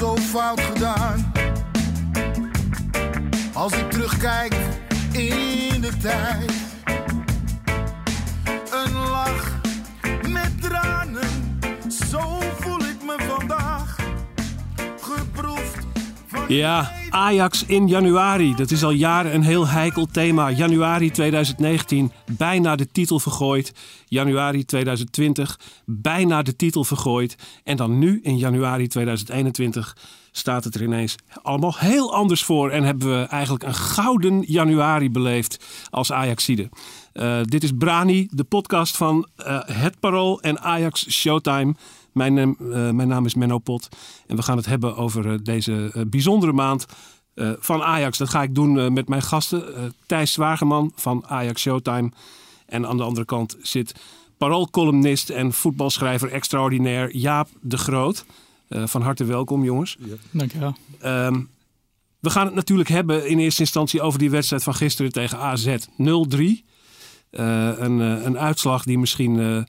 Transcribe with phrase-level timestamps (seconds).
[0.00, 1.32] Zo fout gedaan.
[3.52, 4.54] Als ik terugkijk
[5.12, 6.52] in de tijd,
[8.72, 9.49] een lach
[16.50, 18.54] Ja, Ajax in januari.
[18.54, 20.50] Dat is al jaren een heel heikel thema.
[20.50, 23.72] Januari 2019, bijna de titel vergooid.
[24.06, 27.36] Januari 2020, bijna de titel vergooid.
[27.64, 29.96] En dan nu, in januari 2021,
[30.30, 32.70] staat het er ineens allemaal heel anders voor.
[32.70, 36.68] En hebben we eigenlijk een gouden januari beleefd als Ajaxide.
[37.12, 41.74] Eh dit is Brani, de podcast van eh, Het Parool en Ajax Showtime.
[42.12, 43.88] Mijn, naam- eh, mijn naam is Menno Pot.
[44.26, 46.86] En we gaan het hebben over eh, deze eh, bijzondere maand
[47.34, 48.18] eh, van Ajax.
[48.18, 49.74] Dat ga ik doen eh, met mijn gasten.
[49.76, 52.10] eh, Thijs Zwageman van Ajax Showtime.
[52.66, 53.94] En aan de andere kant zit
[54.38, 58.24] paroolcolumnist en voetbalschrijver extraordinair Jaap de Groot.
[58.68, 59.96] Eh, van harte welkom, jongens.
[60.30, 60.74] Dankjewel.
[61.00, 61.40] Ehm,
[62.20, 65.76] we gaan het natuurlijk hebben in eerste instantie over die wedstrijd van gisteren tegen AZ
[65.96, 66.64] 0-3.
[67.30, 69.62] Eh, een, eh, een uitslag die misschien, eh,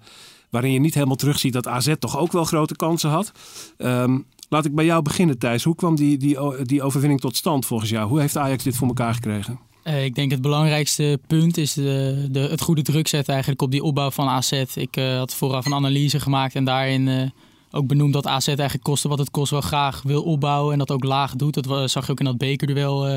[0.51, 3.31] waarin je niet helemaal terugziet dat AZ toch ook wel grote kansen had.
[3.77, 5.63] Ehm, laat ik bij jou beginnen, Thijs.
[5.63, 8.09] Hoe kwam die, die, die overwinning tot stand volgens jou?
[8.09, 9.59] Hoe heeft Ajax dit voor elkaar gekregen?
[9.83, 13.71] Eh, ik denk het belangrijkste punt is de, de, het goede druk zetten eigenlijk op
[13.71, 14.51] die opbouw van AZ.
[14.75, 17.29] Ik eh, had vooraf een analyse gemaakt en daarin eh,
[17.71, 20.91] ook benoemd dat AZ eigenlijk koste wat het kost wel graag wil opbouwen en dat
[20.91, 21.63] ook laag doet.
[21.63, 23.07] Dat zag je ook in dat bekerduel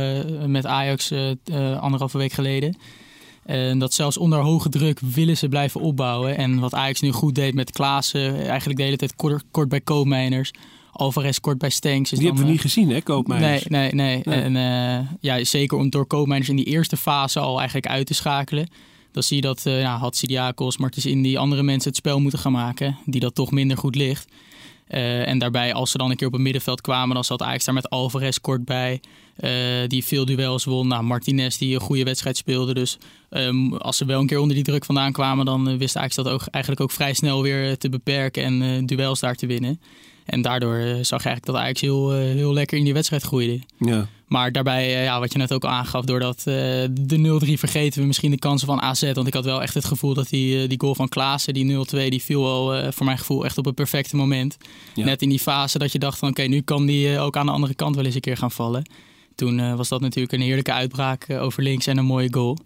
[0.47, 1.13] met Ajax
[1.81, 2.77] anderhalve week geleden.
[3.45, 6.37] En dat zelfs onder hoge druk willen ze blijven opbouwen.
[6.37, 9.81] En wat Ajax nu goed deed met Klaassen, eigenlijk de hele tijd kort, kort bij
[9.81, 10.51] Koopmeiners.
[10.97, 12.13] Alvarez kort bij Stenks.
[12.13, 13.67] is Die dan, hebben we eh, niet gezien, hè, Koopmeijers?
[13.67, 14.23] Nee, nee, nee.
[14.25, 14.43] Nee.
[14.43, 18.15] En eh, ja, zeker om door koopmijners in die eerste fase al eigenlijk uit te
[18.15, 18.69] schakelen.
[19.13, 22.53] Dan zie je dat uh, ja, Hatsidiakos, Martens Indy, andere mensen het spel moeten gaan
[22.53, 22.99] maken.
[23.05, 24.29] Die dat toch minder goed ligt.
[24.89, 27.65] Uh, en daarbij, als ze dan een keer op het middenveld kwamen, dan zat Ajax
[27.65, 29.01] daar met Alvarez kort bij.
[29.41, 29.51] Uh,
[29.89, 30.89] die veel duels won.
[30.89, 32.75] Nou, Martinez die een goede wedstrijd speelde.
[32.75, 32.99] Dus
[33.31, 36.15] um, als ze wel een keer onder die druk vandaan kwamen, dan uh, wist Ajax
[36.15, 39.81] dat ook, eigenlijk ook vrij snel weer te beperken en duels daar te winnen.
[40.25, 43.61] En daardoor zag je eigenlijk dat Ajax heel, heel lekker in die wedstrijd groeide.
[43.79, 44.09] Ja.
[44.35, 46.45] Maar daarbij, ja, wat je net ook aangaf, doordat uh,
[46.91, 49.13] de 0-3 vergeten we misschien de kansen van AZ.
[49.13, 52.09] Want ik had wel echt het gevoel dat die, die goal van Klaassen, die 0-2,
[52.09, 54.57] die viel wel uh, voor mijn gevoel echt op het perfecte moment.
[54.95, 55.05] Ja.
[55.05, 57.37] Net in die fase dat je dacht van oké, okay, nu kan die uh, ook
[57.37, 58.83] aan de andere kant wel eens een keer gaan vallen.
[59.35, 62.59] Toen uh, was dat natuurlijk een heerlijke uitbraak uh, over links en een mooie goal.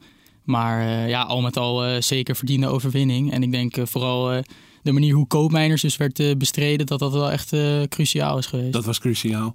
[0.44, 3.32] Maar uh, ja, al met al zeker verdiende overwinning.
[3.32, 4.42] En ik denk vooral
[4.82, 7.56] de manier hoe Koopmeiners dus werd bestreden, dat dat wel echt
[7.88, 8.72] cruciaal is geweest.
[8.72, 9.54] Dat was cruciaal.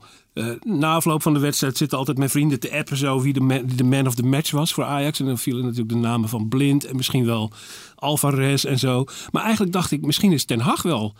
[0.61, 3.63] Na afloop van de wedstrijd zitten altijd mijn vrienden te appen zo wie de man,
[3.75, 5.19] de man of the match was voor Ajax.
[5.19, 7.51] En dan vielen natuurlijk de namen van Blind en misschien wel
[7.95, 9.05] Alvarez en zo.
[9.31, 11.15] Maar eigenlijk dacht ik, misschien is Ten Hag wel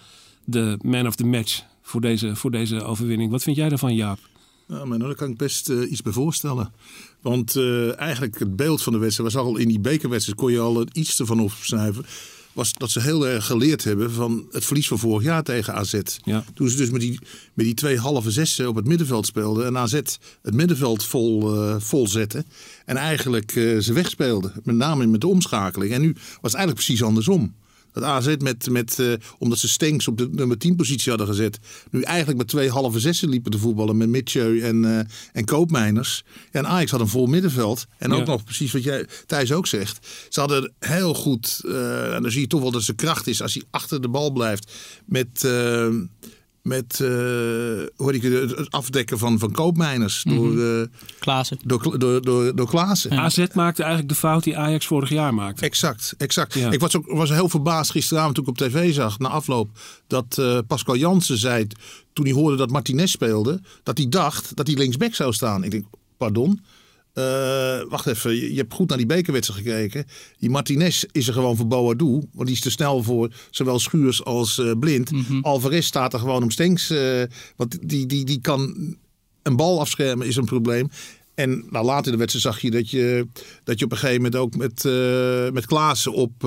[0.46, 3.32] de man of the match voor deze, voor deze overwinning.
[3.32, 4.20] Wat vind jij daarvan, Jaap?
[4.68, 6.74] Ja, maar nou, daar kan ik best uh, iets bij voorstellen.
[7.22, 10.60] Want uh, eigenlijk het beeld van de wedstrijd was al in die bekerwedstrijd kon je
[10.60, 12.06] al iets ervan opsnuiven.
[12.54, 16.00] Was dat ze heel erg geleerd hebben van het verlies van vorig jaar tegen AZ.
[16.24, 16.44] Ja.
[16.54, 17.20] Toen ze dus met die,
[17.54, 19.66] met die twee halve zessen op het middenveld speelden.
[19.66, 22.46] En AZ het middenveld vol, uh, vol zette.
[22.86, 24.54] En eigenlijk ze wegspeelden.
[24.64, 25.94] Met name met de omschakeling.
[25.94, 27.54] En nu was het eigenlijk precies andersom.
[27.94, 31.60] Dat AZ met, met uh, omdat ze Stenks op de nummer 10 positie hadden gezet.
[31.92, 33.98] Nu eigenlijk met twee halve zessen liepen te voetballen.
[33.98, 35.00] Met Mitchell en, uh,
[35.34, 36.24] en Koopmeiners.
[36.52, 37.86] En Ajax had een vol middenveld.
[37.98, 38.32] En ook ja.
[38.32, 40.08] nog precies wat jij Thijs ook zegt.
[40.30, 41.62] Ze hadden heel goed.
[41.66, 44.10] Uh, en dan zie je toch wel dat ze kracht is als hij achter de
[44.10, 44.72] bal blijft.
[45.06, 45.48] Met.
[46.64, 47.10] Met uh,
[47.96, 50.86] hoe ik het, het afdekken van, van koopmijners door, uh,
[51.20, 51.58] Klaassen.
[51.66, 53.14] door, door, door, door Klaassen.
[53.14, 53.22] Ja.
[53.22, 55.66] AZ maakte eigenlijk de fout die Ajax vorig jaar maakte.
[55.66, 56.54] Exact, exact.
[56.54, 56.72] Ja.
[56.72, 59.70] Ik was, ook, was heel verbaasd gisteravond toen ik op tv zag, na afloop,
[60.08, 61.68] dat uh, Pascal Jansen zei,
[62.14, 65.64] toen hij hoorde dat Martinez speelde, dat hij dacht dat hij linksback zou staan.
[65.64, 65.86] Ik denk,
[66.18, 66.62] pardon?
[67.14, 70.06] Uh, wacht even, je, je, hebt goed naar die bekerwedstrijd gekeken.
[70.40, 72.06] Die Martinez is er gewoon voor Boadu.
[72.06, 75.12] Want die is te snel voor zowel Schuurs als uh, Blind.
[75.12, 75.44] Mm -hmm.
[75.44, 76.92] Alvarez staat er gewoon om Stenks.
[76.92, 77.24] Uh,
[77.56, 78.76] want die, die, die kan
[79.44, 80.90] een bal afschermen, is een probleem.
[81.36, 83.28] En nou, later in de wedstrijd zag je dat je,
[83.64, 84.84] dat je op een gegeven moment ook met,
[85.54, 86.44] met Klaassen op,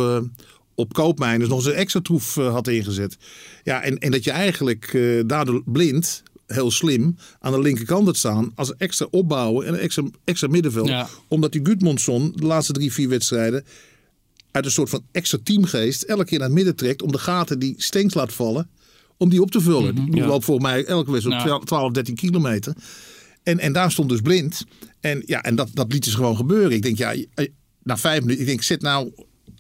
[0.77, 3.17] op koopmijners nog eens een extra troef eh, had ingezet.
[3.63, 8.17] Ja, en, en dat je eigenlijk eh, daardoor blind, heel slim, aan de linkerkant had
[8.17, 10.89] staan als extra opbouwen en een extra, extra middenveld.
[10.89, 11.09] Ja.
[11.29, 13.65] Omdat die Gudmundsson de laatste drie, vier wedstrijden
[14.51, 17.59] uit een soort van extra teamgeest elke keer naar het midden trekt om de gaten
[17.59, 18.69] die Stenks laat vallen,
[19.17, 19.95] om die op te vullen.
[19.95, 20.27] Die Ja.
[20.27, 21.59] loopt volgens mij elke wedstrijd op Ja.
[21.59, 22.75] 12, 13 kilometer.
[23.43, 24.65] En, en daar stond dus blind.
[25.01, 26.71] En, ja, en dat, dat liet dus gewoon gebeuren.
[26.73, 27.47] Ik denk, ja, eh,
[27.83, 29.13] na vijf minuten, ik denk, zet nou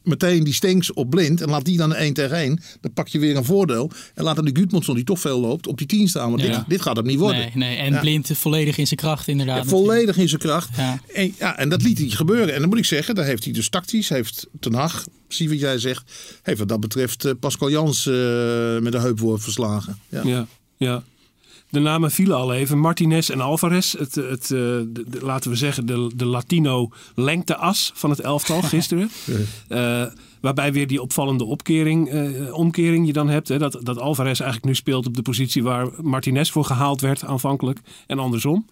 [0.02, 2.60] meteen die Stenks op blind en laat die dan een 1 tegen 1.
[2.80, 3.90] Dan pak je weer een voordeel.
[4.14, 6.30] En laat dan de Gudmundsson, die toch veel loopt, op die 10 staan.
[6.30, 6.56] Want Ja.
[6.58, 7.40] dit, dit gaat hem niet worden.
[7.40, 7.76] Nee, nee.
[7.76, 8.00] En Ja.
[8.00, 9.56] blind volledig in zijn kracht inderdaad.
[9.64, 10.76] Ja, volledig in zijn kracht.
[10.76, 11.00] Ja.
[11.14, 12.54] En, ja, en dat liet hij gebeuren.
[12.54, 15.60] En dan moet ik zeggen, daar heeft hij dus tactisch, heeft Ten Hag, zie wat
[15.60, 16.12] jij zegt,
[16.42, 18.14] heeft wat dat betreft eh, Pascal Jans eh,
[18.78, 19.98] met een heupworp verslagen.
[20.08, 20.22] Ja.
[20.24, 20.46] Ja,
[20.76, 21.02] ja.
[21.76, 22.78] De namen vielen al even.
[22.78, 23.92] Martinez en Alvarez.
[23.98, 28.62] Het, het, eh, de, de- laten we zeggen, de, de Latino lengteas van het elftal
[28.74, 29.10] gisteren.
[29.68, 30.04] Eh,
[30.40, 33.48] waarbij weer die opvallende opkering, eh, omkering je dan hebt.
[33.48, 37.24] Hè, dat, dat Alvarez eigenlijk nu speelt op de positie waar Martinez voor gehaald werd
[37.24, 37.80] aanvankelijk.
[38.06, 38.66] En andersom.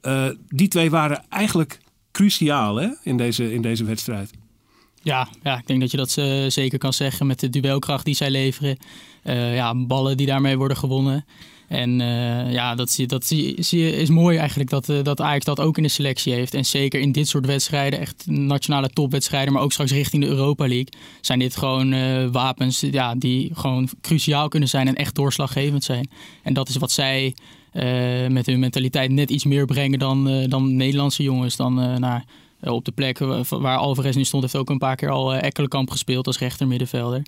[0.00, 1.80] Eh, die twee waren eigenlijk
[2.12, 4.30] cruciaal hè, in, deze, in deze wedstrijd.
[5.02, 6.10] Ja, ja, ik denk dat je dat
[6.52, 8.76] zeker kan zeggen met de duelkracht die zij leveren.
[9.22, 11.24] Eh, ja, ballen die daarmee worden gewonnen.
[11.70, 13.54] En eh, ja, dat, zie, dat zie,
[13.96, 16.54] is mooi eigenlijk dat, eh, dat Ajax dat ook in de selectie heeft.
[16.54, 20.66] En zeker in dit soort wedstrijden, echt nationale topwedstrijden, maar ook straks richting de Europa
[20.66, 20.88] League,
[21.20, 26.10] zijn dit gewoon eh, wapens ja, die gewoon cruciaal kunnen zijn en echt doorslaggevend zijn.
[26.42, 27.34] En dat is wat zij
[28.28, 31.56] met hun mentaliteit net iets meer brengen dan, dan Nederlandse jongens.
[31.56, 31.80] Dan
[32.60, 35.34] eh, op de plek wa- waar Alvarez nu stond, heeft ook een paar keer al
[35.34, 37.22] Ekkelenkamp gespeeld als rechtermiddenvelder.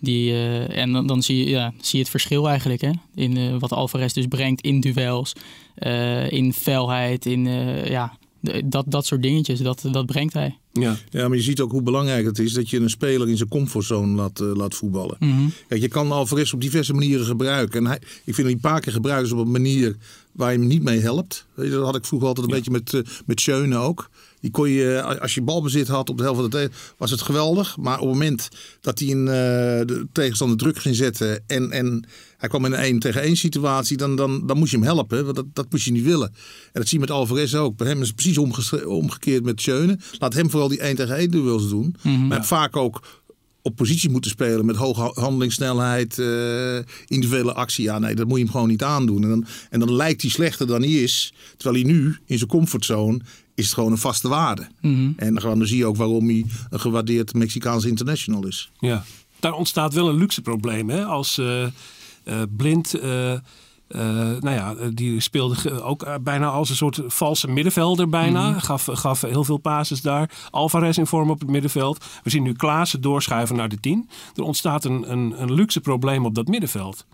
[0.00, 2.90] Die, eh, en dan, dan zie, je, ja, zie je het verschil eigenlijk hè?
[3.14, 5.32] in eh, wat Alvarez dus brengt in duels,
[5.74, 8.18] eh, in felheid, in eh, ja,
[8.64, 9.60] dat, dat soort dingetjes.
[9.60, 10.58] Dat, dat brengt hij.
[10.72, 13.36] Ja, Ja, maar je ziet ook hoe belangrijk het is dat je een speler in
[13.36, 15.16] zijn comfortzone laat, eh, laat voetballen.
[15.18, 15.48] Mhm.
[15.68, 17.78] Kijk, je kan Alvarez op diverse manieren gebruiken.
[17.78, 19.96] En hij, ik vind dat hij een paar keer gebruikt is op een manier
[20.32, 21.46] waar je hem niet mee helpt.
[21.54, 24.10] Dat had ik vroeger altijd een beetje met, met Schöne ook.
[24.40, 27.10] Die kon je, eh, als je balbezit had op de helft van de tegen, was
[27.10, 27.76] het geweldig.
[27.76, 28.48] Maar op het moment
[28.80, 32.04] dat hij een, eh, de tegenstander druk ging zetten en, en
[32.36, 35.24] hij kwam in een 1 tegen 1 situatie, dan, dan, dan moest je hem helpen.
[35.24, 36.28] Want dat, dat moest je niet willen.
[36.28, 36.34] En
[36.80, 37.76] dat zie je met Alvarez ook.
[37.76, 38.38] Bij hem is het precies
[38.86, 39.98] omgekeerd met Schöne.
[40.18, 41.94] Laat hem vooral die 1 tegen 1 duels doen.
[42.28, 43.02] Maar vaak ook
[43.62, 46.76] op positie moeten spelen met hoge ha- handelingssnelheid, eh,
[47.06, 47.84] individuele actie.
[47.84, 49.22] Ja, nee, dat moet je hem gewoon niet aandoen.
[49.22, 51.32] En dan, en dan lijkt hij slechter dan hij is.
[51.56, 53.20] Terwijl hij nu in zijn comfortzone
[53.58, 54.68] is het gewoon een vaste waarde.
[55.16, 58.70] En dan, gewoon- dan zie je ook waarom hij een gewaardeerd Mexicaans international is.
[58.78, 59.04] Ja,
[59.40, 60.90] daar ontstaat wel een luxe probleem.
[60.90, 61.04] Hè?
[61.04, 61.70] Als eh, eh,
[62.56, 63.38] Blind, eh,
[64.40, 68.58] nou ja, die speelde ook bijna als een soort valse middenvelder bijna.
[68.58, 70.30] Gaf, gaf heel veel passes daar.
[70.50, 72.04] Alvarez in vorm op het middenveld.
[72.22, 74.08] We zien nu Klaassen doorschuiven naar de 10.
[74.34, 77.06] Er ontstaat een, een, een luxe probleem op dat middenveld.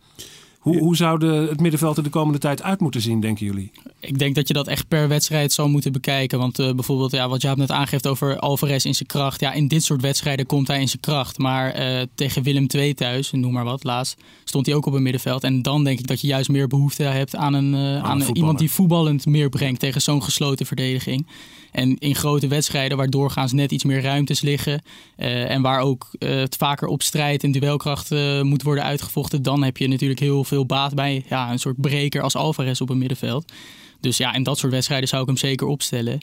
[0.64, 3.70] Hoe, hoe zou de, het middenveld er de komende tijd uit moeten zien, denken jullie?
[4.00, 6.38] Ik denk dat je dat echt per wedstrijd zou moeten bekijken.
[6.38, 9.40] Want eh, bijvoorbeeld, ja, wat Jaap net aangeeft over Alvarez in zijn kracht.
[9.40, 11.38] Ja, in dit soort wedstrijden komt hij in zijn kracht.
[11.38, 15.02] Maar eh, tegen Willem II thuis, noem maar wat, laatst, stond hij ook op het
[15.02, 15.44] middenveld.
[15.44, 18.58] En dan denk ik dat je juist meer behoefte hebt aan, een, eh, aan iemand
[18.58, 21.26] die voetballend meer brengt tegen zo'n gesloten verdediging.
[21.74, 24.82] En in grote wedstrijden waar doorgaans net iets meer ruimtes liggen.
[25.16, 29.42] eh, en waar ook eh, het vaker op strijd en duelkracht eh, moet worden uitgevochten.
[29.42, 32.88] Dan heb je natuurlijk heel veel baat bij ja, een soort breker als Alvarez op
[32.88, 33.52] het middenveld.
[34.00, 36.20] Dus ja, in dat soort wedstrijden zou ik hem zeker opstellen.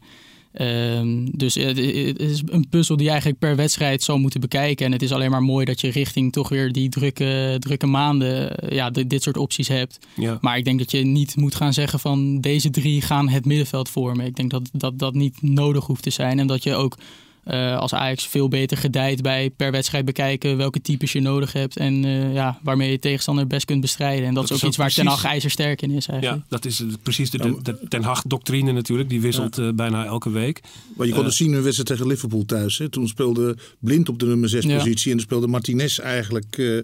[0.54, 4.86] Ehm, dus het het is een puzzel die je eigenlijk per wedstrijd zou moeten bekijken.
[4.86, 8.58] En het is alleen maar mooi dat je richting toch weer die drukke, drukke maanden
[8.58, 10.00] eh, ja, dit, dit soort opties hebt.
[10.16, 10.38] Ja.
[10.42, 13.90] Maar ik denk dat je niet moet gaan zeggen van deze drie gaan het middenveld
[13.90, 14.26] vormen.
[14.26, 16.40] Ik denk dat dat, dat niet nodig hoeft te zijn.
[16.40, 16.98] En dat je ook
[17.44, 21.78] eh, als Ajax veel beter gedijt bij per wedstrijd bekijken welke types je nodig hebt.
[21.78, 24.28] En eh, ja, waarmee je tegenstander best kunt bestrijden.
[24.28, 26.44] En dat, Dat is is ook iets waar Ten Hag ijzersterk in is Ja, eigenlijk.
[26.50, 29.10] dat is eh, precies de, de, de Ten Hag-doctrine natuurlijk.
[29.10, 30.62] Die wisselt bijna elke week.
[30.98, 32.78] Maar je kon het zien in wedstrijd tegen Liverpool thuis.
[32.78, 32.90] Hè.
[32.90, 34.78] Toen speelde Blind op de nummer 6 Ja.
[34.78, 35.12] positie.
[35.12, 36.82] En dan speelde Martinez eigenlijk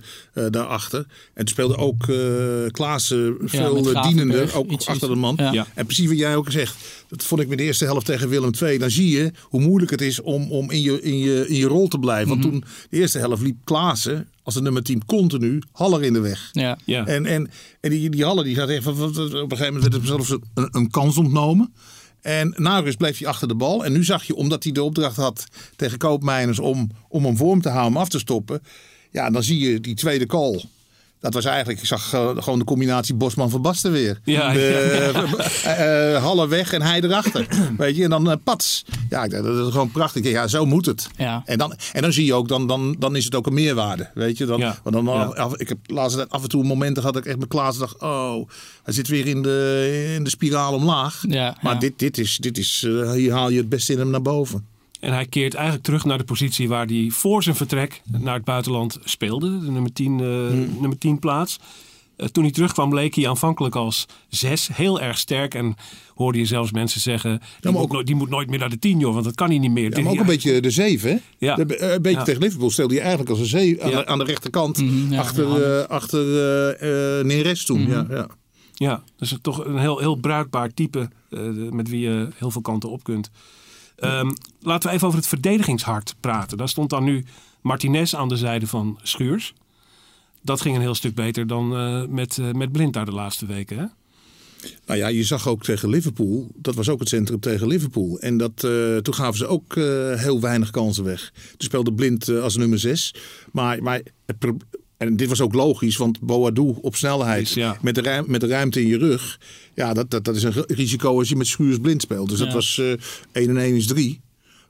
[0.49, 0.99] daarachter.
[1.33, 2.15] En toen speelde ook eh
[2.71, 4.55] Klaassen veel Gravenberg, dienender.
[4.55, 5.35] Ook iets- achter iets- de man.
[5.37, 5.51] ja.
[5.53, 5.67] Ja.
[5.73, 6.75] En precies wat jij ook zegt.
[7.07, 8.77] Dat vond ik met de eerste helft tegen Willem II.
[8.77, 11.65] Dan zie je hoe moeilijk het is om, om in, je, in, je, in je
[11.65, 12.29] rol te blijven.
[12.29, 16.19] Want toen de eerste helft liep Klaassen als de nummer 10 continu Haller in de
[16.19, 16.49] weg.
[16.51, 16.77] Ja.
[16.85, 17.05] Ja.
[17.05, 17.49] En, en,
[17.79, 20.67] en die, die Haller die gaat echt, op een gegeven moment werd hem zelfs een,
[20.71, 21.73] een kans ontnomen.
[22.21, 23.85] En na rust bleef hij achter de bal.
[23.85, 27.61] En nu zag je, omdat hij de opdracht had tegen Koopmijners om, om hem vorm
[27.61, 28.61] te houden, om af te stoppen.
[29.11, 30.63] Ja, dan zie je die tweede call.
[31.19, 34.19] Dat was eigenlijk, ik zag eh, gewoon de combinatie Bosman van Basten weer.
[34.23, 34.59] Ja, de,
[35.13, 37.47] ja, eh, eh, Halle weg en hij erachter.
[37.77, 38.85] Weet je, en dan eh, pats.
[39.09, 40.25] Ja, ik dacht, dat is gewoon prachtig.
[40.29, 41.07] Ja, zo moet het.
[41.17, 41.41] Ja.
[41.45, 44.09] En, dan, en dan zie je ook, dan, dan, dan is het ook een meerwaarde.
[44.13, 44.79] Weet je, dan, Ja.
[44.83, 47.39] want dan, af, ik heb laatste tijd af en toe momenten gehad dat ik echt
[47.39, 48.49] met Klaas dacht, oh,
[48.83, 51.23] hij zit weer in de, in de spiraal omlaag.
[51.61, 54.21] Maar dit, dit is, dit is eh, hier haal je het beste in hem naar
[54.21, 54.65] boven.
[54.99, 58.43] En hij keert eigenlijk terug naar de positie waar hij voor zijn vertrek naar het
[58.43, 59.59] buitenland speelde.
[59.59, 60.25] De nummer 10, eh,
[60.79, 61.59] nummer 10 plaats.
[62.15, 64.69] Eh, toen hij terugkwam leek hij aanvankelijk als zes.
[64.73, 65.53] Heel erg sterk.
[65.55, 65.75] En
[66.15, 67.39] hoorde je zelfs mensen zeggen...
[67.59, 69.13] Die, maar moet, ook- die moet nooit meer naar de 10 joh.
[69.13, 69.97] Want dat kan hij niet meer.
[69.97, 71.17] Ja, maar ook een beetje de zeven, hè?
[71.37, 71.55] Ja.
[71.55, 72.23] De- eh, een beetje Ja.
[72.23, 73.97] tegen Liverpool stelde hij eigenlijk als een zeven aan, Ja.
[73.97, 74.77] de, aan de rechterkant.
[74.81, 75.81] Mhm, ja, achter ja.
[75.81, 76.25] eh, achter
[77.25, 77.81] Neres toen.
[77.81, 77.91] Mhm.
[77.91, 78.27] ja, ja.
[78.73, 81.39] Ja, dus het toch een heel, heel bruikbaar type eh,
[81.71, 83.29] met wie je heel veel kanten op kunt.
[83.97, 84.29] Ehm,
[84.61, 86.57] laten we even over het verdedigingshart praten.
[86.57, 87.25] Daar stond dan nu
[87.61, 89.53] Martinez aan de zijde van Schuurs.
[90.41, 93.45] Dat ging een heel stuk beter dan eh, met, eh, met Blind daar de laatste
[93.45, 93.91] weken.
[94.85, 96.47] Nou ja, je zag ook tegen Liverpool.
[96.55, 98.19] Dat was ook het centrum tegen Liverpool.
[98.19, 99.75] En dat, eh, toen gaven ze ook
[100.19, 101.31] heel weinig kansen weg.
[101.33, 103.15] Toen speelde Blind als nummer 6.
[103.51, 104.57] Maar, maar het pro-
[104.97, 107.77] en dit was ook logisch, want Boadu op snelheid ja.
[107.81, 109.39] met, de ruim, met de ruimte in je rug.
[109.73, 112.29] Ja, dat, dat, dat is een risico als je met Schuurs blind speelt.
[112.29, 112.91] Dus dat was eh
[113.31, 114.21] 1 en 1 is 3.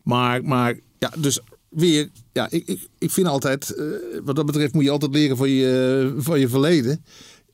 [0.04, 3.86] Maar, maar ja, dus weer, ja, ik, ik, ik vind altijd, eh,
[4.24, 7.04] wat dat betreft moet je altijd leren van je, van je verleden.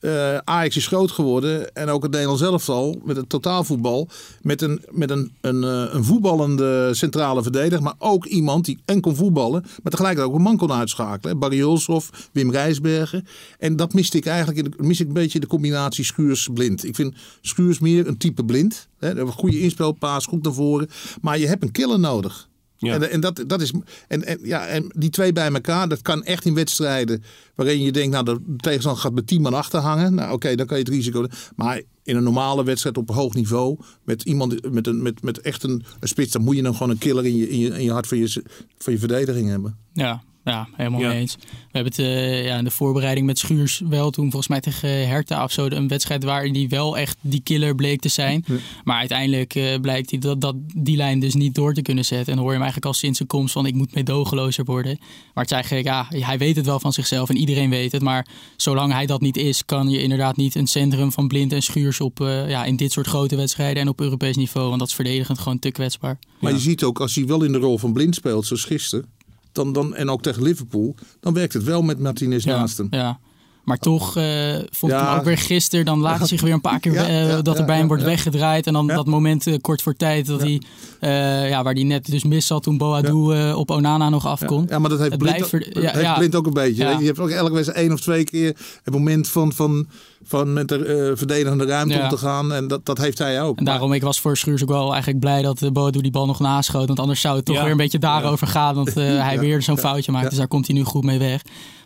[0.03, 4.07] Eh, Ajax is groot geworden en ook het Nederlands elftal met het totaalvoetbal.
[4.41, 9.01] Met een, met een, een, eh, een voetballende centrale verdediger, maar ook iemand die en
[9.01, 11.39] kon voetballen, maar tegelijkertijd ook een man kon uitschakelen.
[11.39, 13.25] Barry Hulshoff, Wim Rijsbergen.
[13.59, 16.83] En dat miste ik eigenlijk in mis ik een beetje de combinatie Schuurs-Blind.
[16.83, 18.87] Ik vind Schuurs meer een type blind.
[18.99, 19.19] Hè.
[19.19, 20.89] Een goede inspelpaas, goed naar voren.
[21.21, 22.47] Maar je hebt een killer nodig.
[22.85, 22.93] Ja.
[22.93, 23.71] En, en, dat, dat is,
[24.07, 27.23] en, en, ja, en die twee bij elkaar, dat kan echt in wedstrijden
[27.55, 30.13] waarin je denkt, nou, de tegenstander gaat met tien man achter hangen.
[30.13, 31.25] Nou, oké, dan kan je het risico.
[31.55, 35.63] Maar in een normale wedstrijd op hoog niveau, met iemand met, een, met, met echt
[35.63, 37.83] een, een spits, dan moet je dan gewoon een killer in je, in je, in
[37.83, 38.43] je hart van je,
[38.77, 39.77] van je verdediging hebben.
[39.93, 41.07] Ja, ja helemaal Ja.
[41.07, 41.35] mee eens.
[41.35, 41.47] We
[41.79, 45.43] hebben het eh, ja, in de voorbereiding met Schuurs wel toen volgens mij tegen Hertha
[45.43, 45.65] of zo.
[45.65, 48.45] Een wedstrijd waarin die wel echt die killer bleek te zijn.
[48.83, 52.27] Maar uiteindelijk eh, blijkt hij dat, dat die lijn dus niet door te kunnen zetten.
[52.27, 54.97] En dan hoor je hem eigenlijk al sinds zijn komst van ik moet meedogenlozer worden.
[55.33, 58.01] Maar het is eigenlijk, ja, hij weet het wel van zichzelf en iedereen weet het.
[58.01, 61.61] Maar zolang hij dat niet is, kan je inderdaad niet een centrum van Blind en
[61.63, 64.67] Schuurs op eh, ja, in dit soort grote wedstrijden en op Europees niveau.
[64.67, 66.17] Want dat is verdedigend gewoon te kwetsbaar.
[66.39, 66.57] Maar Ja.
[66.57, 69.05] je ziet ook, als hij wel in de rol van blind speelt, zoals gisteren,
[69.53, 72.87] dan, dan, en ook tegen Liverpool, dan werkt het wel met Martinez naast hem.
[72.89, 73.19] Ja.
[73.63, 75.09] Maar toch eh, vond ik Ja.
[75.09, 75.85] hem ook weer gisteren.
[75.85, 77.77] Dan laat hij zich weer een paar keer Ja, eh, ja, dat er ja, bij
[77.77, 78.09] hem wordt ja.
[78.09, 78.67] weggedraaid.
[78.67, 78.95] En dan Ja.
[78.95, 80.61] dat moment eh, kort voor tijd dat hij,
[80.99, 84.69] eh, ja, waar hij net dus mis zat toen Boadu eh, op Onana nog afkomt.
[84.69, 86.13] Ja, maar dat heeft, Het blind, blijft ja, heeft ja.
[86.17, 86.85] blind ook een beetje.
[86.99, 89.87] Je hebt ook elke wedstrijd één of twee keer het moment van, van,
[90.23, 92.03] van met de eh, verdedigende ruimte Ja.
[92.03, 92.53] om te gaan.
[92.53, 93.57] En dat, dat heeft hij ook.
[93.57, 96.25] En daarom, ik was voor Schuurs ook wel eigenlijk blij dat uh, Boadu die bal
[96.25, 96.87] nog naschoot.
[96.87, 97.61] Want anders zou het toch Ja.
[97.61, 98.75] weer een beetje daarover gaan.
[98.75, 98.95] Want eh,
[99.27, 99.39] hij Ja.
[99.39, 100.23] weer zo'n foutje maakt.
[100.23, 100.29] Ja.
[100.29, 101.41] Dus daar komt hij nu goed mee weg.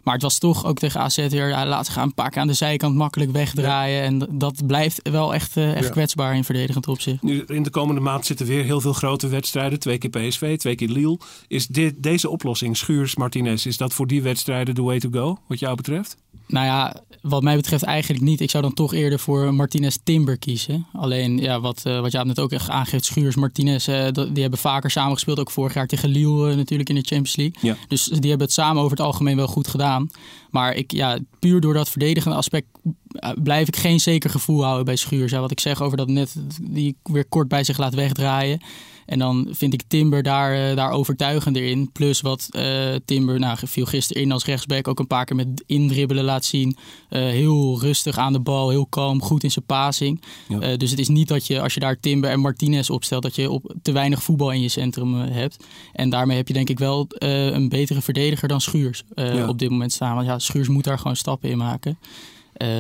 [0.08, 1.56] Maar het was toch ook tegen AZ weer.
[1.56, 4.02] Hij laat zich een paar keer aan de zijkant makkelijk wegdraaien.
[4.02, 5.90] En dat blijft wel echt, eh, echt Ja.
[5.92, 7.22] kwetsbaar in verdedigend opzicht.
[7.22, 9.80] Nu, in de komende maand zitten weer heel veel grote wedstrijden.
[9.80, 11.20] Twee keer PSV, twee keer Lille.
[11.48, 15.60] Is dit, deze oplossing, Schuurs-Martinez, is dat voor die wedstrijden the way to go, wat
[15.60, 16.18] jou betreft?
[16.48, 18.42] Nou ja, wat mij betreft eigenlijk niet.
[18.42, 20.86] Ik zou dan toch eerder voor Martinez Timber kiezen.
[20.94, 24.60] Alleen, ja, wat, eh wat Jaap net ook echt aangeeft, Schuurs, Martinez, eh, die hebben
[24.60, 25.40] vaker samengespeeld.
[25.40, 27.56] Ook vorig jaar tegen Lille eh, natuurlijk in de Champions League.
[27.62, 27.76] Ja.
[27.88, 30.10] Dus die hebben het samen over het algemeen wel goed gedaan.
[30.50, 32.68] Maar ik, ja, puur door dat verdedigende aspect
[33.44, 35.32] blijf ik geen zeker gevoel houden bij Schuurs.
[35.32, 38.62] Ja, wat ik zeg over dat net die weer kort bij zich laat wegdraaien.
[39.08, 41.92] En dan vind ik Timber daar, eh, daar overtuigender in.
[41.92, 45.64] Plus wat eh, Timber, nou, viel gisteren in als rechtsback ook een paar keer met
[45.66, 46.78] indribbelen laat zien.
[47.10, 50.22] Eh, heel rustig aan de bal, heel kalm, goed in zijn passing.
[50.48, 50.78] Ja.
[50.78, 53.50] Dus het is niet dat je, als je daar Timber en Martinez opstelt, dat je
[53.50, 55.58] op te weinig voetbal in je centrum hebt.
[55.94, 59.48] En daarmee heb je denk ik wel een betere verdediger dan Schuurs Ja.
[59.48, 60.16] op dit moment staan.
[60.16, 61.98] Want ja, Schuurs moet daar gewoon stappen in maken.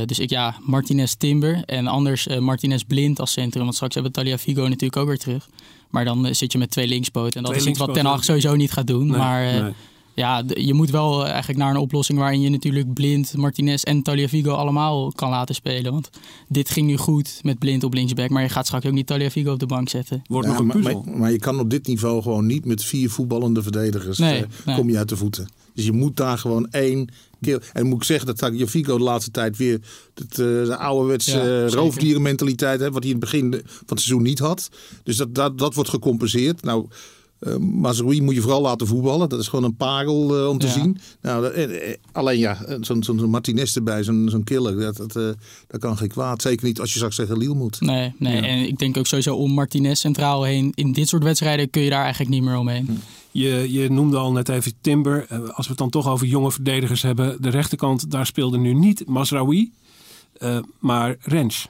[0.05, 3.63] Dus ik ja, Martinez Timber en anders Martinez Blind als centrum.
[3.63, 5.49] Want straks hebben we Taliafico natuurlijk ook weer terug.
[5.89, 7.33] Maar dan eh, zit je met twee linkspoten.
[7.37, 8.05] En dat Twee is iets wat Ten.
[8.05, 9.07] Hag sowieso niet gaat doen.
[9.07, 9.73] Nee, maar eh, nee.
[10.13, 14.51] ja, je moet wel eigenlijk naar een oplossing waarin je natuurlijk Blind, Martinez en Taliafico
[14.51, 15.91] allemaal kan laten spelen.
[15.91, 16.09] Want
[16.47, 18.29] dit ging nu goed met Blind op linksback.
[18.29, 20.21] Maar je gaat straks ook niet Taliafico op de bank zetten.
[20.27, 21.03] Wordt Ja, nog een maar, puzzel.
[21.05, 24.47] maar, maar je kan op dit niveau gewoon niet met vier voetballende verdedigers Nee, eh,
[24.65, 24.75] nee.
[24.75, 25.47] kom je uit de voeten.
[25.73, 27.09] Dus je moet daar gewoon één
[27.73, 29.79] En moet ik zeggen dat Tagliafico de laatste tijd weer
[30.13, 33.99] het, eh, de ouderwetse Ja, eh, roofdierenmentaliteit heeft, wat hij in het begin van het
[33.99, 34.69] seizoen niet had.
[35.03, 36.63] Dus dat, dat, dat wordt gecompenseerd.
[36.63, 36.87] Nou,
[37.39, 39.29] Uh, Mazraoui moet je vooral laten voetballen.
[39.29, 40.71] Dat is gewoon een parel uh, om te Ja.
[40.73, 40.97] zien.
[41.21, 44.79] Nou, dat- eh, eh, alleen ja, zo'n zo'n zo'n Martinez erbij, zo'n zo'n killer.
[44.79, 45.29] Dat, dat, eh,
[45.67, 46.41] dat kan geen kwaad.
[46.41, 47.81] Zeker niet als je straks tegen Lille moet.
[47.81, 48.41] Nee, nee.
[48.41, 50.71] en ik denk ook sowieso om Martinez centraal heen.
[50.75, 52.99] In dit soort wedstrijden kun je daar eigenlijk niet meer omheen.
[53.31, 55.25] Je, je noemde al net even Timber.
[55.29, 57.41] Eh, Als we het dan toch over jonge verdedigers hebben.
[57.41, 59.71] De rechterkant, daar speelde nu niet Masraoui,
[60.37, 61.67] eh, maar Rens.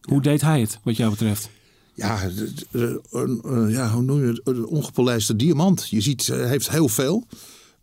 [0.00, 1.50] Hoe deed hij het, wat jou betreft?
[1.96, 2.22] Ja,
[2.70, 4.40] eh, eh, ja hoe noem je het?
[4.44, 5.88] Een ongepolijste diamant.
[5.88, 7.26] Je ziet, hij heeft heel veel.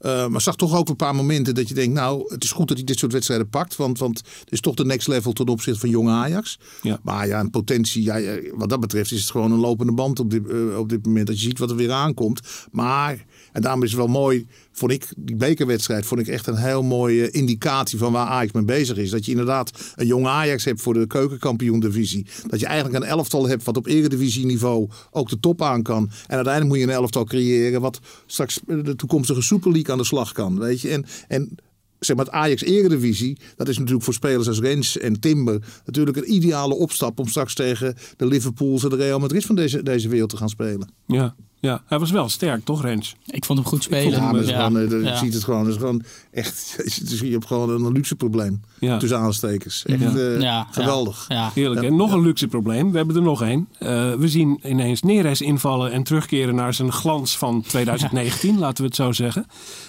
[0.03, 2.67] Eh, maar zag toch ook een paar momenten dat je denkt, nou, het is goed
[2.67, 3.75] dat hij dit soort wedstrijden pakt.
[3.75, 6.59] Want, want het is toch de next level ten opzichte van jonge Ajax.
[6.81, 6.99] Ja.
[7.03, 10.19] Maar ja, een potentie, ja, ja, wat dat betreft is het gewoon een lopende band
[10.19, 11.27] op dit, eh, op dit moment.
[11.27, 12.39] Dat je ziet wat er weer aankomt.
[12.71, 16.55] Maar, en daarom is het wel mooi, vond ik, die bekerwedstrijd, vond ik echt een
[16.55, 19.09] heel mooie indicatie van waar Ajax mee bezig is.
[19.09, 22.25] Dat je inderdaad een jonge Ajax hebt voor de keukenkampioen-divisie.
[22.47, 26.03] Dat je eigenlijk een elftal hebt wat op eredivisieniveau ook de top aan kan.
[26.27, 30.03] En uiteindelijk moet je een elftal creëren wat straks de toekomstige Super League aan de
[30.03, 30.59] slag kan.
[30.59, 30.89] Weet je?
[30.89, 31.57] En, en
[31.99, 36.17] zeg maar, het Ajax Eredivisie, dat is natuurlijk voor spelers als Rens en Timber natuurlijk
[36.17, 40.09] een ideale opstap om straks tegen de Liverpools en de Real Madrid van deze, deze
[40.09, 40.91] wereld te gaan spelen.
[41.07, 41.35] Ja,
[41.69, 43.15] ja, hij was wel sterk, toch Rens?
[43.25, 44.11] Ik vond hem goed spelen.
[44.11, 45.11] Ja, gewoon, eh, ja.
[45.11, 48.15] je ziet het gewoon, dat is gewoon echt, het is- je hebt gewoon een luxe
[48.15, 48.97] probleem Ja.
[48.97, 49.85] tussen aanstekers.
[49.85, 50.13] Echt Ja.
[50.15, 51.25] eh, Ja, geweldig.
[51.27, 51.51] Ja.
[51.53, 51.81] Heerlijk.
[51.85, 52.91] En nog een luxe probleem.
[52.91, 53.67] We hebben er nog één.
[53.79, 58.87] Eh, we zien ineens Neres invallen en terugkeren naar zijn glans van 2019, laten we
[58.87, 59.45] het zo zeggen.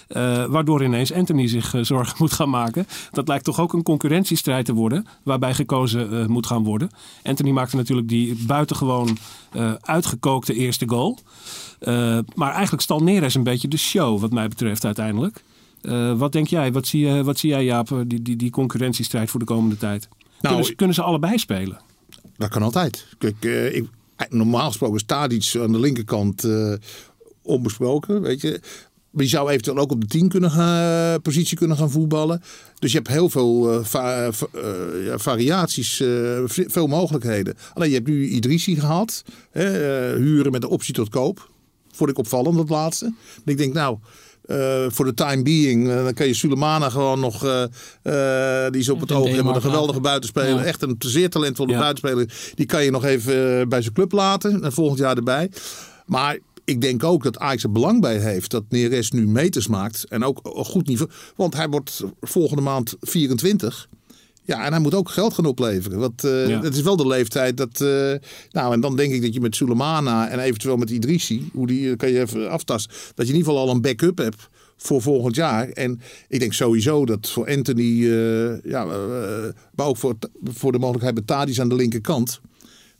[0.07, 2.87] Eh, waardoor ineens Anthony zich zorgen moet gaan maken.
[3.11, 6.89] Dat lijkt toch ook een concurrentiestrijd te worden, waarbij gekozen moet gaan worden.
[7.23, 9.17] Anthony maakte natuurlijk die buitengewoon
[9.55, 11.19] eh, uitgekookte eerste goal.
[11.79, 15.43] Eh, maar eigenlijk stal Neres een beetje de show, wat mij betreft uiteindelijk.
[15.81, 16.71] Eh, wat denk jij?
[16.71, 20.07] Wat zie, je, wat zie jij, Jaap, die, die, die concurrentiestrijd voor de komende tijd?
[20.41, 21.81] kunnen, ze, kunnen ze allebei spelen?
[22.37, 23.05] Dat kan altijd.
[23.17, 23.43] Kijk,
[23.73, 23.87] ik,
[24.29, 26.47] normaal gesproken staat iets aan de linkerkant
[27.41, 28.61] onbesproken, weet je.
[29.15, 32.41] Maar je zou eventueel ook op de 10 kunnen gaan, positie kunnen gaan voetballen.
[32.79, 36.07] Dus je hebt heel veel eh, va- va- eh, ja, variaties, eh,
[36.45, 37.55] ve- veel mogelijkheden.
[37.73, 39.23] Alleen je hebt nu Idrissi gehad.
[39.51, 39.63] Hè,
[40.11, 41.49] eh, huren met de optie tot koop.
[41.91, 43.05] Vond ik opvallend, dat laatste.
[43.05, 43.97] En ik denk, nou,
[44.45, 47.63] eh, voor de time being, eh, dan kan je Sulemana gewoon nog, eh,
[48.65, 50.49] eh, die is op het oog hebben, een geweldige buitenspeler.
[50.59, 50.63] Ja.
[50.63, 51.79] Echt een zeer talentvolle Ja.
[51.79, 52.33] buitenspeler.
[52.55, 54.63] Die kan je nog even eh, bij zijn club laten.
[54.63, 55.51] En volgend jaar erbij.
[56.05, 60.05] Maar ik denk ook dat Ajax er belang bij heeft dat Neres nu meters maakt.
[60.09, 61.11] En ook een goed niveau.
[61.35, 63.89] Want hij wordt volgende maand 24.
[64.43, 65.99] Ja, en hij moet ook geld gaan opleveren.
[65.99, 66.61] Want Ja.
[66.61, 67.81] het is wel de leeftijd dat...
[67.81, 68.13] eh,
[68.51, 71.49] nou, en dan denk ik dat je met Sulemana en eventueel met Idrissi...
[71.53, 72.91] Hoe die eh, kan je even aftasten.
[73.15, 75.69] Dat je in ieder geval al een backup hebt voor volgend jaar.
[75.69, 78.05] En ik denk sowieso dat voor Anthony...
[78.63, 78.85] ja,
[79.75, 82.41] maar ook voor, voor de mogelijkheid met Tadis aan de linkerkant...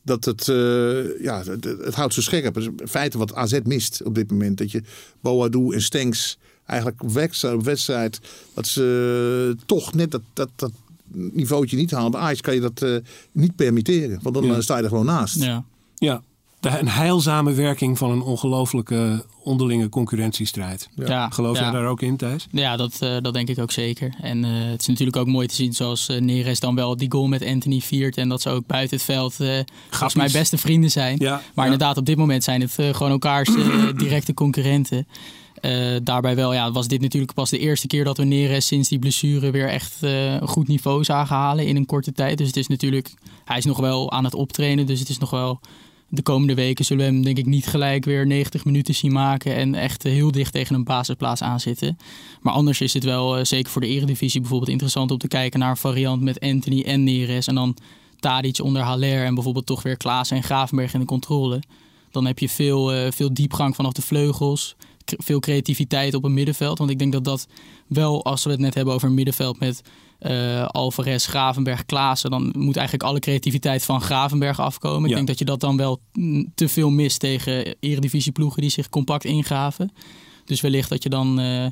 [0.05, 2.57] Dat het, eh, ja, het, het houdt zo scherp.
[2.57, 4.57] Is in feite wat AZ mist op dit moment.
[4.57, 4.81] Dat je
[5.21, 8.19] Boadu en Stenks eigenlijk op wedstrijd, wedstrijd
[8.53, 10.71] dat ze toch net dat, dat, dat
[11.11, 12.11] niveautje niet halen.
[12.11, 12.95] Bij Ajax kan je dat eh,
[13.31, 14.19] niet permitteren.
[14.21, 14.55] Want dan Ja.
[14.55, 15.43] eh, sta je er gewoon naast.
[15.43, 15.63] Ja.
[15.95, 16.23] Ja,
[16.71, 20.89] de, een heilzame werking van een ongelooflijke onderlinge concurrentiestrijd.
[20.95, 21.29] Ja.
[21.29, 21.63] Geloof ja.
[21.63, 22.47] jij daar ook in, Thijs?
[22.51, 24.13] Ja, dat, eh, dat denk ik ook zeker.
[24.21, 27.11] En eh, het is natuurlijk ook mooi te zien zoals eh, Neres dan wel die
[27.11, 28.17] goal met Anthony viert.
[28.17, 31.15] En dat ze ook buiten het veld eh volgens mij beste vrienden zijn.
[31.19, 31.71] Ja, Maar ja.
[31.71, 33.49] inderdaad, op dit moment zijn het gewoon elkaars
[33.95, 35.07] directe concurrenten.
[35.65, 38.89] Eh, daarbij wel, ja, was dit natuurlijk pas de eerste keer dat we Neres sinds
[38.89, 42.37] die blessure weer echt eh, een goed niveau zagen halen in een korte tijd.
[42.37, 43.13] Dus het is natuurlijk,
[43.45, 44.85] hij is nog wel aan het optrainen.
[44.85, 45.59] Dus het is nog wel,
[46.15, 49.55] de komende weken zullen we hem denk ik niet gelijk weer 90 minuten zien maken.
[49.55, 51.97] En echt eh, heel dicht tegen een basisplaats aanzitten.
[52.41, 55.59] Maar anders is het wel, eh, zeker voor de eredivisie bijvoorbeeld, interessant om te kijken
[55.59, 57.47] naar een variant met Anthony en Neres.
[57.47, 57.77] En dan
[58.19, 61.61] Tadic onder Haller en bijvoorbeeld toch weer Klaas en Gravenberg in de controle.
[62.11, 64.75] Dan heb je veel, eh, veel diepgang vanaf de vleugels.
[65.05, 66.77] Veel creativiteit op een middenveld.
[66.77, 67.47] Want ik denk dat dat
[67.87, 69.81] wel, als we het net hebben over een middenveld met
[70.19, 72.29] eh Alvarez, Gravenberg, Klaassen.
[72.31, 75.03] Dan moet eigenlijk alle creativiteit van Gravenberg afkomen.
[75.03, 75.15] Ik Ja.
[75.15, 79.25] denk dat je dat dan wel mm, te veel mist tegen eredivisieploegen die zich compact
[79.25, 79.91] ingaven.
[80.45, 81.39] Dus wellicht dat je dan...
[81.39, 81.65] eh,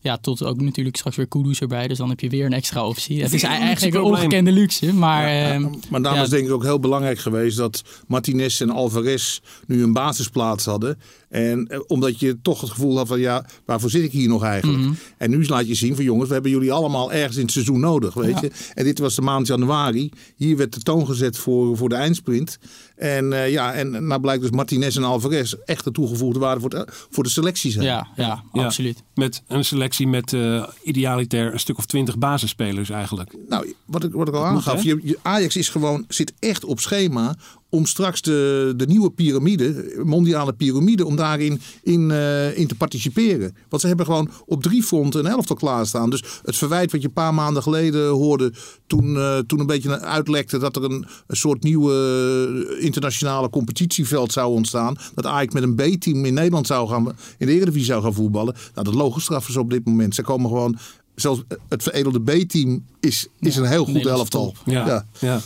[0.00, 1.88] ja, tot ook natuurlijk straks weer Kudus erbij.
[1.88, 3.22] Dus dan heb je weer een extra optie.
[3.22, 4.92] Het is een eigenlijk een ongekende luxe.
[4.92, 8.70] Maar ehm, Maar daarom ja, is denk ik ook heel belangrijk geweest dat Martinez en
[8.70, 10.98] Alvarez nu een basisplaats hadden.
[11.34, 14.42] En eh, omdat je toch het gevoel had van ja, waarvoor zit ik hier nog
[14.44, 14.82] eigenlijk?
[14.82, 14.92] Mhm.
[15.18, 17.80] En nu laat je zien van jongens, we hebben jullie allemaal ergens in het seizoen
[17.80, 18.40] nodig, weet Ja.
[18.40, 18.50] je.
[18.74, 20.10] En dit was de maand januari.
[20.36, 22.58] Hier werd de toon gezet voor, voor de eindsprint.
[22.96, 26.70] En eh, ja, en nou blijkt dus Martinez en Alvarez echt de toegevoegde waarde voor
[26.70, 27.84] de, voor de selectie zijn.
[27.84, 28.64] ja, ja, Ja.
[28.64, 29.02] absoluut.
[29.14, 33.34] Met een selectie met eh, idealiter een stuk of twintig basisspelers eigenlijk.
[33.48, 34.88] Nou, wat ik, wat ik al aangaf, hè?
[34.88, 37.34] je, je- Ajax is gewoon, zit echt op schema
[37.74, 43.56] om straks de, de nieuwe piramide, mondiale piramide, om daarin in, eh, in te participeren.
[43.68, 46.10] Want ze hebben gewoon op drie fronten een elftal klaarstaan.
[46.10, 48.52] Dus het verwijt wat je een paar maanden geleden hoorde
[48.86, 54.52] toen, eh, toen een beetje uitlekte dat er een, een soort nieuwe internationale competitieveld zou
[54.52, 54.96] ontstaan.
[55.14, 57.06] Dat Ajax met een B-team in Nederland zou gaan,
[57.38, 58.54] in de Eredivisie zou gaan voetballen.
[58.74, 60.14] Nou, dat logenstraf is op dit moment.
[60.14, 60.78] Ze komen gewoon
[61.14, 64.46] zelfs het veredelde B-team is, is een heel goed elftal.
[64.46, 64.56] top.
[64.64, 65.06] Ja.
[65.18, 65.40] ja.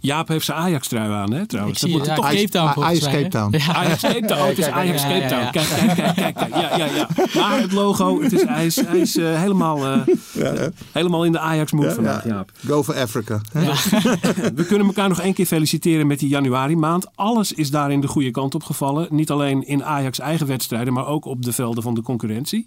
[0.00, 1.82] Jaap heeft zijn Ajax-trui aan, hè, trouwens.
[1.82, 3.16] Ik zie Dat het, moet ja, toch Cape Town volgens Ajax?
[3.16, 3.56] Cape Town.
[3.56, 3.74] Ja.
[3.74, 4.48] Ajax Cape Town.
[4.48, 5.50] Het is Kijk, Ajax ja, Cape Town.
[5.50, 6.54] Kijk, kijk, kijk, kijk, kijk.
[6.54, 7.08] Ja, ja, ja.
[7.40, 11.38] Maar het logo, het is, hij is, hij is eh, helemaal, eh, helemaal in de
[11.38, 12.52] Ajax-mood vandaag, Jaap.
[12.66, 13.40] Go for Africa.
[14.54, 17.06] We kunnen elkaar nog één keer feliciteren met die januari maand.
[17.14, 19.06] Alles is daarin de goede kant op gevallen.
[19.10, 22.66] Niet alleen in Ajax eigen wedstrijden, maar ook op de velden van de concurrentie.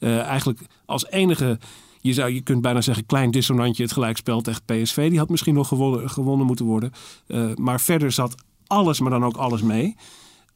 [0.00, 1.58] Eh, eigenlijk als enige,
[2.00, 5.08] je, zou, je kunt bijna zeggen, klein dissonantje het gelijkspel tegen PSV.
[5.08, 6.92] Die had misschien nog gewonnen, gewonnen moeten worden.
[7.26, 8.34] Eh, maar verder zat
[8.66, 9.96] alles, maar dan ook alles mee.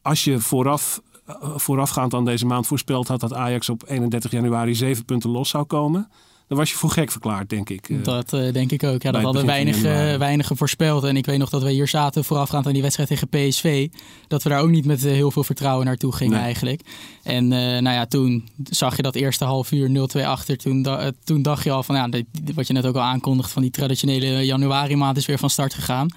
[0.01, 4.75] Als je vooraf, eh, voorafgaand aan deze maand voorspeld had dat Ajax op 31 januari
[4.75, 6.09] zeven punten los zou komen.
[6.53, 7.89] Dan was je voor gek verklaard, denk ik.
[7.89, 9.01] Eh, Dat eh, denk ik ook.
[9.01, 9.81] Ja, dat hadden weinig,
[10.17, 11.03] weinigen voorspeld.
[11.03, 13.87] En ik weet nog dat we hier zaten voorafgaand aan die wedstrijd tegen PSV.
[14.27, 16.43] Dat we daar ook niet met heel veel vertrouwen naartoe gingen Nee.
[16.43, 16.81] eigenlijk.
[17.23, 20.57] En nou ja, toen zag je dat eerste half uur 0-2 achter.
[20.57, 23.51] Toen, da- toen dacht je al van, ja, dit- wat je net ook al aankondigt...
[23.51, 26.07] van die traditionele januari maand is weer van start gegaan.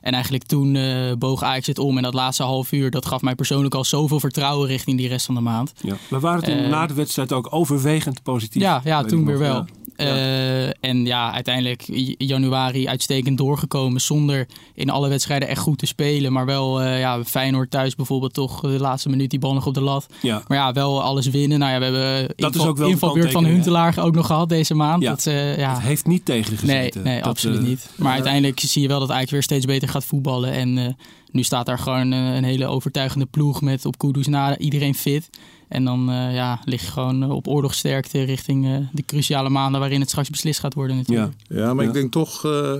[0.00, 0.78] En eigenlijk toen
[1.18, 1.96] boog Ajax het om.
[1.96, 5.26] En dat laatste half uur, dat gaf mij persoonlijk al zoveel vertrouwen richting die rest
[5.26, 5.72] van de maand.
[5.82, 5.96] ja.
[6.10, 8.62] We waren toen na de wedstrijd ook overwegend positief.
[8.62, 9.54] Ja, ja toen weer wel.
[9.54, 9.66] ja.
[10.02, 11.82] Eh, en ja, uiteindelijk
[12.18, 16.32] januari uitstekend doorgekomen zonder in alle wedstrijden echt goed te spelen.
[16.32, 19.74] Maar wel eh, ja, Feyenoord thuis bijvoorbeeld toch de laatste minuut die bal nog op
[19.74, 20.06] de lat.
[20.20, 20.42] Ja.
[20.48, 21.58] Maar ja, wel alles winnen.
[21.58, 24.74] Nou ja, we hebben Dat is ook wel invalbeurt van Huntelaar ook nog gehad deze
[24.74, 25.02] maand.
[25.02, 25.10] Ja.
[25.10, 27.02] Dat, eh, ja, Het heeft niet nee, tegengezeten.
[27.02, 27.88] nee Dat, absoluut eh, niet.
[27.96, 30.52] Maar uiteindelijk zie je wel dat Ajax weer steeds beter gaat voetballen.
[30.52, 30.86] En eh,
[31.32, 35.30] nu staat daar gewoon eh, een hele overtuigende ploeg met op Kudus na iedereen fit.
[35.68, 39.80] En dan eh, ja, lig je gewoon eh, op oorlogsterkte richting eh, de cruciale maanden
[39.80, 41.32] waarin het straks beslist gaat worden natuurlijk.
[41.48, 41.56] Ja.
[41.56, 41.90] Ja, maar Ja.
[41.90, 42.74] ik denk toch eh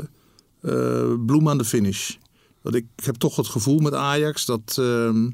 [0.62, 2.14] eh, bloem aan de finish.
[2.60, 5.30] Want ik heb toch het gevoel met Ajax dat ehm,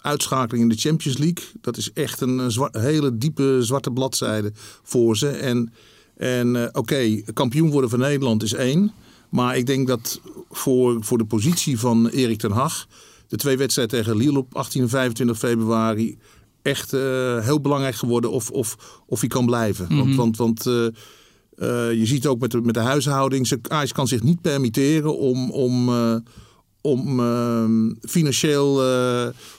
[0.00, 4.52] uitschakeling in de Champions League, dat is echt een, hele diepe zwarte bladzijde
[4.82, 5.28] voor ze.
[5.28, 5.72] En,
[6.16, 8.92] en eh, oké, kampioen worden van Nederland is één.
[9.28, 12.86] Maar ik denk dat voor, voor de positie van Erik ten Hag,
[13.28, 16.18] de twee wedstrijden tegen Lille op 18 en 25 februari,
[16.62, 19.96] echt eh, heel belangrijk geworden of, of, of hij kan blijven.
[19.96, 24.08] Want, want, want eh, eh, je ziet ook met de, met de huishouding, Ajax kan
[24.08, 25.88] zich niet permitteren om, om,
[26.80, 28.82] om, ehm, financieel,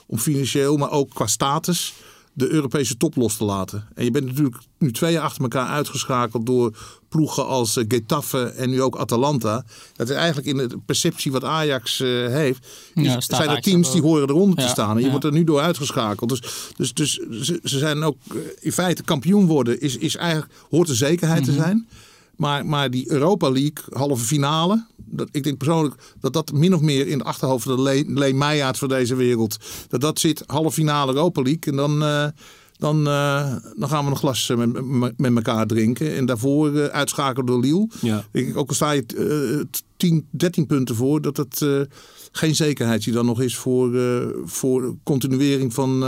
[0.06, 1.94] om financieel, maar ook qua status,
[2.40, 3.88] de Europese top los te laten.
[3.94, 6.76] En je bent natuurlijk nu twee jaar achter elkaar uitgeschakeld door
[7.08, 9.64] ploegen als eh, Getafe en nu ook Atalanta.
[9.96, 12.66] Dat is eigenlijk in de perceptie wat Ajax eh, heeft.
[12.94, 14.90] Ja, zijn er teams die horen eronder te staan.
[14.90, 15.10] En je ja.
[15.10, 16.28] wordt er nu door uitgeschakeld.
[16.28, 16.42] Dus,
[16.76, 19.80] dus, dus ze, ze zijn ook eh, in feite kampioen worden.
[19.80, 21.50] Is, is eigenlijk, hoort de zekerheid Mhm.
[21.50, 21.88] te zijn.
[22.40, 24.86] Maar, maar die Europa League halve finale.
[24.96, 28.38] Dat, ik denk persoonlijk dat dat min of meer in de achterhoofd van de Leen
[28.38, 29.56] Meijaerts van deze wereld.
[29.88, 31.72] Dat dat zit halve finale Europa League.
[31.72, 32.26] En dan, eh,
[32.78, 36.16] dan, eh, dan gaan we een glas eh, met, met, elkaar drinken.
[36.16, 37.88] En daarvoor uitschakelen door Lille.
[38.00, 38.24] Ja.
[38.32, 39.04] Ik denk, ook al sta je
[39.60, 41.66] eh, 10, 13 punten voor, dat het
[42.32, 43.90] geen zekerheid die dan nog is voor,
[44.44, 46.04] voor continuering van,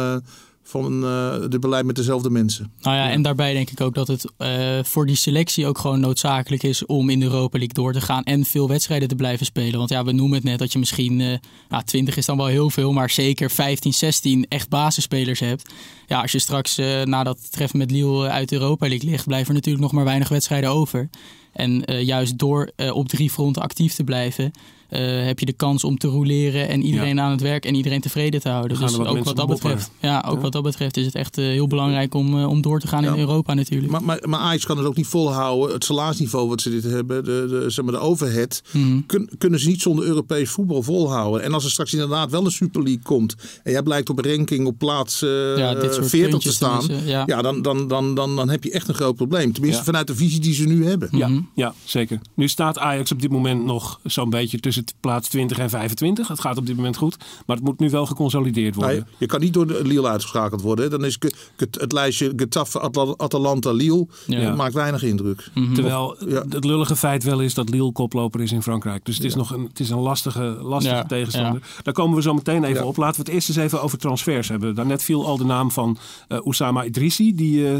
[0.62, 1.00] van
[1.48, 2.72] dit beleid met dezelfde mensen.
[2.80, 6.00] Nou ja, en daarbij denk ik ook dat het eh, voor die selectie ook gewoon
[6.00, 9.46] noodzakelijk is om in de Europa League door te gaan en veel wedstrijden te blijven
[9.46, 9.78] spelen.
[9.78, 12.46] Want ja, we noemen het net dat je misschien, eh nou, 20 is dan wel
[12.46, 15.72] heel veel, maar zeker 15, 16 echt basisspelers hebt.
[16.06, 19.48] Ja, als je straks na dat treffen met Lille uit de Europa League ligt, blijven
[19.48, 21.08] er natuurlijk nog maar weinig wedstrijden over.
[21.52, 24.52] En juist door op drie fronten actief te blijven,
[24.92, 28.00] eh, heb je de kans om te roleren en iedereen aan het werk en iedereen
[28.00, 28.78] tevreden te houden.
[28.80, 30.40] Dus wat ook wat dat betreft, ja, ook Ja.
[30.40, 33.02] wat dat betreft is het echt eh, heel belangrijk om, eh, om door te gaan
[33.02, 33.12] Ja.
[33.12, 33.92] in Europa natuurlijk.
[33.92, 35.74] Maar, maar, maar Ajax kan het ook niet volhouden.
[35.74, 39.00] Het salarisniveau wat ze dit hebben, de, de, zeg maar de overhead, Mhm.
[39.06, 41.42] kun- kunnen ze niet zonder Europees voetbal volhouden.
[41.42, 44.34] En als er straks inderdaad wel een Super League komt en jij blijkt op een
[44.36, 47.22] ranking op plaats eh, Ja, dit soort 40 te staan, ja.
[47.26, 47.42] ja.
[47.42, 49.52] dan, dan, dan, dan, dan heb je echt een groot probleem.
[49.52, 49.84] Tenminste Ja.
[49.84, 51.08] vanuit de visie die ze nu hebben.
[51.12, 51.40] Ja, Mhm.
[51.54, 52.20] ja, zeker.
[52.34, 56.28] Nu staat Ajax op dit moment nog zo'n beetje tussen plaats 20 en 25.
[56.28, 57.16] Het gaat op dit moment goed,
[57.46, 58.94] maar het moet nu wel geconsolideerd worden.
[58.94, 60.84] Nee, je kan niet door de Lille uitgeschakeld worden.
[60.84, 60.90] hè.
[60.90, 61.18] Dan is
[61.56, 62.80] het, het lijstje Getafe,
[63.16, 64.06] Atalanta, Lille.
[64.26, 64.40] Ja.
[64.40, 65.48] Dat maakt weinig indruk.
[65.54, 65.74] Mhm.
[65.74, 66.44] Terwijl Ja.
[66.48, 69.04] het lullige feit wel is dat Lille koploper is in Frankrijk.
[69.04, 71.62] Dus het is nog een, het is een lastige, lastige Ja, tegenstander.
[71.82, 72.88] Daar komen we zo meteen even Ja.
[72.88, 72.96] op.
[72.96, 74.74] Laten we het eerst eens even over transfers hebben.
[74.74, 77.78] Daarnet viel al de naam van eh Oussama Idrissi, die eh,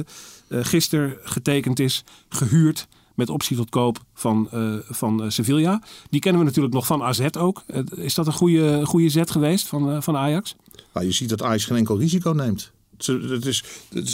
[0.62, 5.83] gisteren getekend is, gehuurd met optie tot koop van, eh, van eh, Sevilla.
[6.11, 7.62] Die kennen we natuurlijk nog van AZ ook.
[7.66, 10.55] Eh, is dat een goede, goede zet geweest van, van Ajax?
[10.94, 12.70] Nou, je ziet dat Ajax geen enkel risico neemt.
[12.98, 13.62] Ze, het is,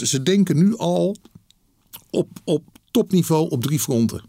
[0.09, 1.15] ze denken nu al
[2.09, 4.23] op, op topniveau op drie fronten.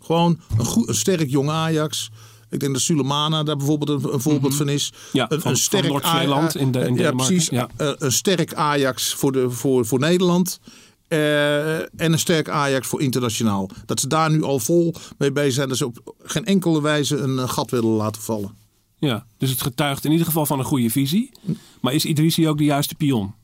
[0.00, 2.10] Gewoon een, goed, een sterk jong Ajax.
[2.50, 4.92] Ik denk dat Sulemana daar bijvoorbeeld een, een voorbeeld van is.
[4.92, 5.16] Mhm.
[5.16, 7.48] Ja, een, van- een sterk Noord-Zeeland Aj- in de- in ja, precies.
[7.48, 7.68] Ja.
[7.76, 10.60] Eh, een sterk Ajax voor, de, voor, voor Nederland.
[11.08, 13.70] Eh, en een sterk Ajax voor internationaal.
[13.86, 15.68] Dat ze daar nu al vol mee bezig zijn.
[15.68, 18.54] Dat ze op geen enkele wijze een eh, gat willen laten vallen.
[18.98, 21.30] Ja, dus het getuigt in ieder geval van een goede visie.
[21.80, 23.34] Maar is Idrissi ook de juiste pion?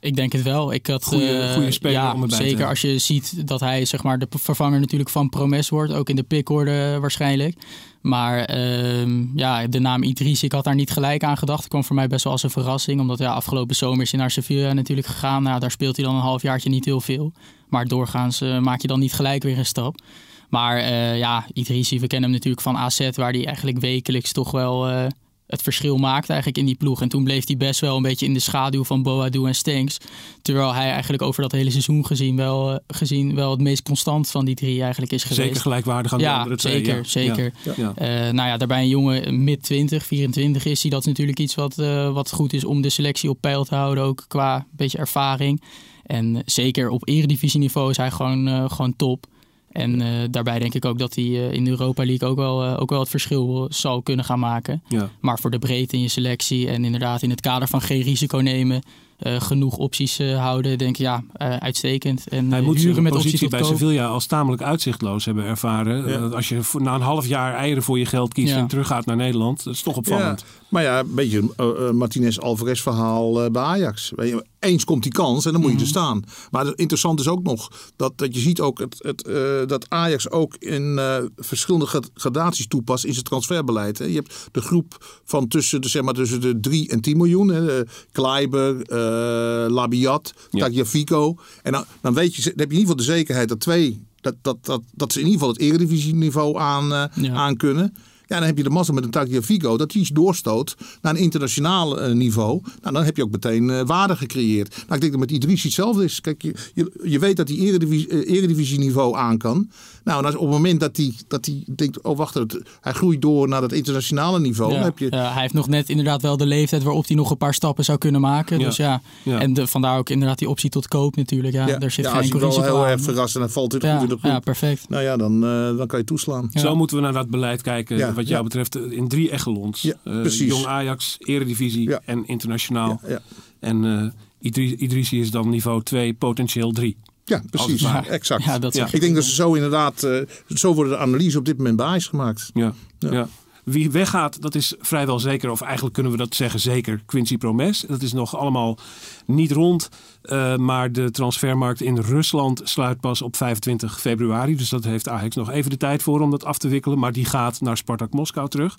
[0.00, 0.72] Ik denk het wel.
[0.72, 2.68] Ik had, Goeie- eh, goeie speler ja, om erbij te Zeker hebben.
[2.68, 5.92] als je ziet dat hij zeg maar, de vervanger natuurlijk van Promes wordt.
[5.92, 7.56] Ook in de pickorde waarschijnlijk.
[8.02, 11.60] Maar ehm, ja, de naam Idris, ik had daar niet gelijk aan gedacht.
[11.60, 13.00] Het kwam voor mij best wel als een verrassing.
[13.00, 15.42] Omdat ja, afgelopen zomer is hij naar Sevilla natuurlijk gegaan.
[15.42, 17.32] Nou, daar speelt hij dan een halfjaartje niet heel veel.
[17.68, 20.00] Maar doorgaans eh, maak je dan niet gelijk weer een stap.
[20.48, 24.50] Maar eh, ja, Idrissi, we kennen hem natuurlijk van AZ, waar hij eigenlijk wekelijks toch
[24.50, 25.06] wel eh,
[25.52, 27.00] het verschil maakt eigenlijk in die ploeg.
[27.02, 29.98] En toen bleef hij best wel een beetje in de schaduw van Boadu en Stenks.
[30.42, 34.30] Terwijl hij eigenlijk over dat hele seizoen gezien wel, eh, gezien wel het meest constant
[34.30, 35.42] van die drie eigenlijk is geweest.
[35.42, 36.72] Zeker gelijkwaardig aan de Ja, andere twee.
[36.72, 37.02] zeker, ja.
[37.04, 37.52] zeker.
[37.64, 37.72] Ja.
[37.76, 37.92] Ja.
[37.94, 40.90] Eh, nou ja, daarbij een jongen mid 20, 24 is hij.
[40.90, 43.74] Dat is natuurlijk iets wat, eh, wat goed is om de selectie op peil te
[43.74, 44.04] houden.
[44.04, 45.62] Ook qua een beetje ervaring.
[46.06, 49.26] En zeker op eredivisieniveau is hij gewoon, eh, gewoon top.
[49.72, 52.62] En eh, daarbij denk ik ook dat hij eh, in de Europa League ook wel,
[52.64, 54.82] eh, ook wel het verschil zal kunnen gaan maken.
[54.88, 55.08] Ja.
[55.20, 58.38] Maar voor de breedte in je selectie en inderdaad in het kader van geen risico
[58.38, 58.82] nemen,
[59.18, 62.28] eh, genoeg opties eh, houden, denk ik ja, eh, uitstekend.
[62.28, 63.62] En Hij moet zijn met positie bij.
[63.62, 66.08] Sevilla als tamelijk uitzichtloos hebben ervaren.
[66.08, 66.18] Ja.
[66.36, 68.58] Als je voor- na een half jaar eieren voor je geld kiest Ja.
[68.58, 70.40] en teruggaat naar Nederland, dat is toch opvallend.
[70.40, 74.12] Ja, maar ja, een beetje een uh, Martinez Alvarez verhaal eh, bij Ajax.
[74.62, 76.22] Eens komt die kans en dan moet je er staan.
[76.50, 80.30] Maar interessant is ook nog dat, dat je ziet ook het, het, eh, dat Ajax
[80.30, 83.98] ook in eh, verschillende grad- gradaties toepast in zijn transferbeleid.
[83.98, 84.04] Hè.
[84.04, 87.48] Je hebt de groep van tussen de, zeg maar, tussen de 3 en 10 miljoen.
[87.48, 87.78] Hè.
[87.80, 90.58] Eh, Kleiber, eh, Labiat, Ja.
[90.60, 91.36] Tagliafico.
[91.62, 94.06] En dan, dan, weet je, dan heb je in ieder geval de zekerheid dat twee...
[94.20, 97.32] Dat, dat, dat, dat ze in ieder geval het eredivisieniveau aan, Ja.
[97.34, 97.94] aan kunnen.
[98.32, 102.00] Ja, dan heb je de massa met een Tagliafico dat die doorstoot naar een internationaal
[102.00, 102.60] eh, niveau.
[102.82, 104.68] Nou, dan heb je ook meteen eh, waarde gecreëerd.
[104.76, 106.20] Nou, ik denk dat met Idris hetzelfde is.
[106.20, 109.70] Kijk, je, je, je weet dat hij eredivisie, eh, eredivisieniveau aan kan.
[110.04, 112.92] Nou, en als, op het moment dat hij dat die denkt, oh wacht, het- hij
[112.92, 114.70] groeit door naar het internationale niveau.
[114.70, 117.16] Ja, Dan heb je, ja, hij heeft nog net inderdaad wel de leeftijd waarop hij
[117.16, 118.58] nog een paar stappen zou kunnen maken.
[118.58, 118.64] Ja.
[118.64, 119.40] Dus ja, Ja.
[119.40, 121.54] en de, vandaar ook inderdaad die optie tot koop natuurlijk.
[121.54, 122.90] Ja, ja, daar zit ja, geen als je wel heel aan.
[122.90, 124.30] erg verrast en dan valt hij ja, goed in de groep.
[124.32, 124.88] ja, perfect.
[124.88, 126.48] Nou ja, dan, eh, dan kan je toeslaan.
[126.50, 126.60] Ja.
[126.60, 128.42] Zo moeten we naar dat beleid kijken, Ja, wat jou ja.
[128.42, 129.82] betreft, eh, in drie echelons.
[129.82, 130.48] Ja, Eh, precies.
[130.48, 132.00] Jong Ajax, Eredivisie Ja.
[132.04, 133.00] en internationaal.
[133.02, 133.20] Ja, ja.
[133.60, 134.06] En eh
[134.48, 136.96] Idri- Idrissi is dan niveau 2, potentieel 3.
[137.24, 137.84] Ja, precies.
[138.08, 138.44] Exact.
[138.44, 138.80] Ja, dat Ja.
[138.80, 141.56] zeg je Ik denk dat ze zo inderdaad, eh, zo worden de analyse op dit
[141.56, 142.50] moment bij Ajax gemaakt.
[142.54, 142.74] Ja.
[142.98, 143.12] Ja.
[143.12, 143.28] Ja.
[143.64, 147.80] Wie weggaat, dat is vrijwel zeker, of eigenlijk kunnen we dat zeggen zeker, Quincy Promes.
[147.80, 148.78] Dat is nog allemaal
[149.26, 149.88] niet rond,
[150.22, 154.56] eh, maar de transfermarkt in Rusland sluit pas op 25 februari.
[154.56, 156.98] Dus dat heeft Ajax nog even de tijd voor om dat af te wikkelen.
[156.98, 158.78] Maar die gaat naar Spartak Moskou terug.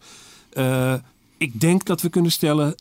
[0.50, 0.94] Eh,
[1.38, 2.76] ik denk dat we kunnen stellen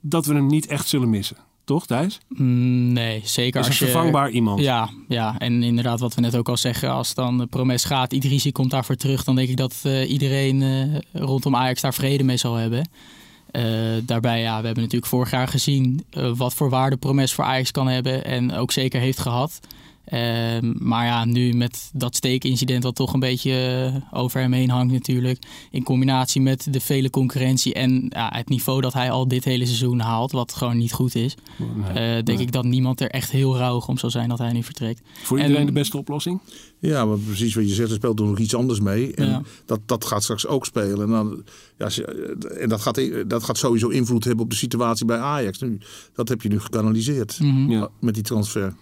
[0.00, 1.36] dat we hem niet echt zullen missen.
[1.70, 2.20] Toch, Thijs?
[2.28, 3.92] Mm, nee, zeker als een je...
[3.92, 4.60] vervangbaar iemand.
[4.60, 8.12] Ja, ja, en inderdaad wat we net ook al zeggen, als dan de Promes gaat,
[8.12, 12.24] Idrissi komt daarvoor terug, dan denk ik dat eh, iedereen eh, rondom Ajax daar vrede
[12.24, 12.88] mee zal hebben.
[13.50, 13.62] Eh,
[14.02, 16.04] daarbij, ja, we hebben natuurlijk vorig jaar gezien
[16.36, 19.60] wat voor waarde Promes voor Ajax kan hebben en ook zeker heeft gehad.
[20.10, 23.52] Ehm, maar ja, nu met dat steekincident wat toch een beetje
[24.12, 25.38] eh, over hem heen hangt natuurlijk.
[25.70, 29.64] In combinatie met de vele concurrentie en ja, het niveau dat hij al dit hele
[29.66, 31.34] seizoen haalt, wat gewoon niet goed is.
[31.58, 31.88] Nee.
[31.88, 31.94] Eh,
[32.24, 32.38] denk Nee.
[32.46, 35.00] ik dat niemand er echt heel rauwig om zal zijn dat hij nu vertrekt.
[35.22, 36.40] Voor en- iedereen de beste oplossing?
[36.78, 39.14] Ja, maar precies wat je zegt, er speelt er nog iets anders mee.
[39.14, 39.42] En Ja.
[39.66, 41.00] dat, dat gaat straks ook spelen.
[41.02, 41.42] En, dan,
[41.78, 41.88] ja,
[42.58, 45.58] en dat, gaat, dat gaat sowieso invloed hebben op de situatie bij Ajax.
[45.60, 45.78] Nu,
[46.14, 47.70] dat heb je nu gekanaliseerd Mhm.
[47.70, 47.88] Ja.
[48.00, 48.74] met die transfer.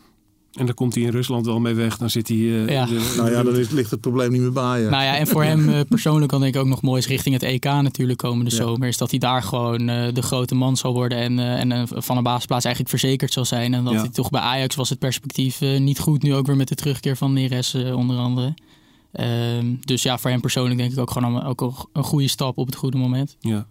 [0.52, 1.96] En dan komt hij in Rusland wel mee weg.
[1.98, 2.37] Dan zit hij...
[2.37, 2.87] eh, Ja.
[2.87, 4.80] de- Nou ja, dan is- ligt het probleem niet meer bij.
[4.80, 7.34] Nou ja, en voor hem eh, persoonlijk kan denk ik ook nog mooi is richting
[7.34, 8.56] het EK natuurlijk komende Ja.
[8.56, 8.88] zomer.
[8.88, 12.16] Is dat hij daar gewoon eh, de grote man zal worden en, eh, en van
[12.16, 13.74] een basisplaats eigenlijk verzekerd zal zijn.
[13.74, 13.98] En dat Ja.
[14.00, 16.22] hij toch bij Ajax was het perspectief niet goed.
[16.22, 18.54] Nu ook weer met de terugkeer van Neres eh, onder andere.
[19.12, 22.28] Ehm, dus ja, voor hem persoonlijk denk ik ook gewoon een, ook een- een goede
[22.28, 23.37] stap op het goede moment.
[23.40, 23.66] Ja.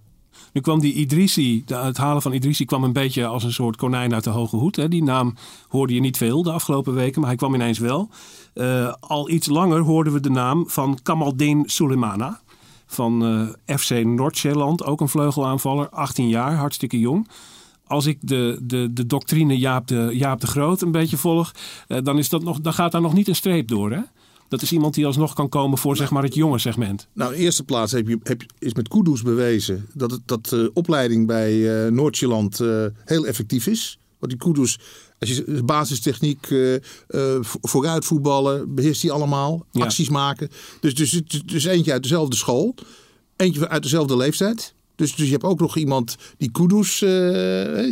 [0.53, 3.75] Nu kwam die Idrissi, de- het halen van Idrissi kwam een beetje als een soort
[3.75, 4.75] konijn uit de hoge hoed.
[4.75, 4.87] Hè.
[4.87, 5.33] Die naam
[5.67, 8.09] hoorde je niet veel de afgelopen weken, maar hij kwam ineens wel.
[8.53, 12.39] Eh, al iets langer hoorden we de naam van Kamaldeen Sulemana.
[12.85, 13.25] Van
[13.65, 17.27] eh, FC Noord-Zeeland, ook een vleugelaanvaller, 18 jaar, hartstikke jong.
[17.87, 21.51] Als ik de, de, de doctrine Jaap de, Jaap de Groot een beetje volg,
[21.87, 23.91] eh, dan, is dat nog, dan gaat daar nog niet een streep door.
[23.91, 23.99] Hè?
[24.49, 27.07] Dat is iemand die alsnog kan komen voor zeg maar, het jonge segment.
[27.13, 30.71] Nou, in eerste plaats heb je, heb, is met Kudus bewezen dat, het, dat de
[30.73, 31.91] opleiding bij eh
[32.59, 33.99] eh, heel effectief is.
[34.19, 34.79] Want die Kudus,
[35.19, 36.81] als je basistechniek, eh eh,
[37.41, 39.65] vo- vooruit voetballen, beheerst hij allemaal.
[39.71, 39.83] Ja.
[39.83, 40.49] Acties maken.
[40.79, 42.75] Dus, dus dus eentje uit dezelfde school.
[43.35, 44.73] Eentje uit dezelfde leeftijd.
[44.97, 47.09] Dus, dus je hebt ook nog iemand die Kudus, eh,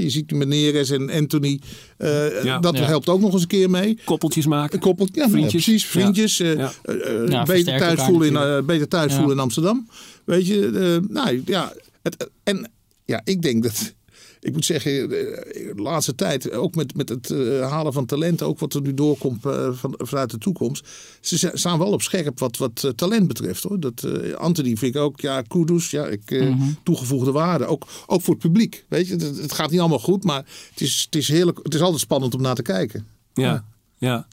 [0.01, 1.59] je ziet met Neres en Anthony.
[1.97, 2.59] eh, Ja.
[2.59, 2.83] dat Ja.
[2.85, 3.97] helpt ook nog eens een keer mee.
[4.05, 4.73] Koppeltjes maken.
[4.75, 5.63] Een koppel, ja, Vriendjes.
[5.63, 5.83] precies.
[5.83, 5.89] Ja.
[5.89, 6.39] Vriendjes.
[6.39, 6.71] eh, Ja.
[6.83, 9.17] eh, eh, Ja, beter thuis voelen, in, eh, beter thuis Ja.
[9.17, 9.87] voelen in Amsterdam.
[10.25, 11.73] Weet je, eh, nou ja.
[12.01, 12.71] Het, en
[13.05, 13.93] ja, ik denk dat.
[14.45, 15.07] Ik moet zeggen, eh,
[15.75, 18.93] de laatste tijd, ook met, met het eh, halen van talent, ook wat er nu
[18.93, 20.87] doorkomt eh, van, vanuit de toekomst.
[21.21, 23.63] Ze staan wel op scherp wat, wat talent betreft.
[23.63, 23.79] Hoor.
[23.79, 26.69] Dat, eh, Anthony vind ik ook, ja, kudos, ja, ik, eh, Mhm.
[26.83, 27.65] toegevoegde waarde.
[27.65, 28.85] Ook, ook voor het publiek.
[28.89, 31.59] Weet je, het, het gaat niet allemaal goed, maar het is, het is heerlijk.
[31.63, 33.07] Het is altijd spannend om naar te kijken.
[33.33, 33.65] Ja,
[33.97, 34.27] ja.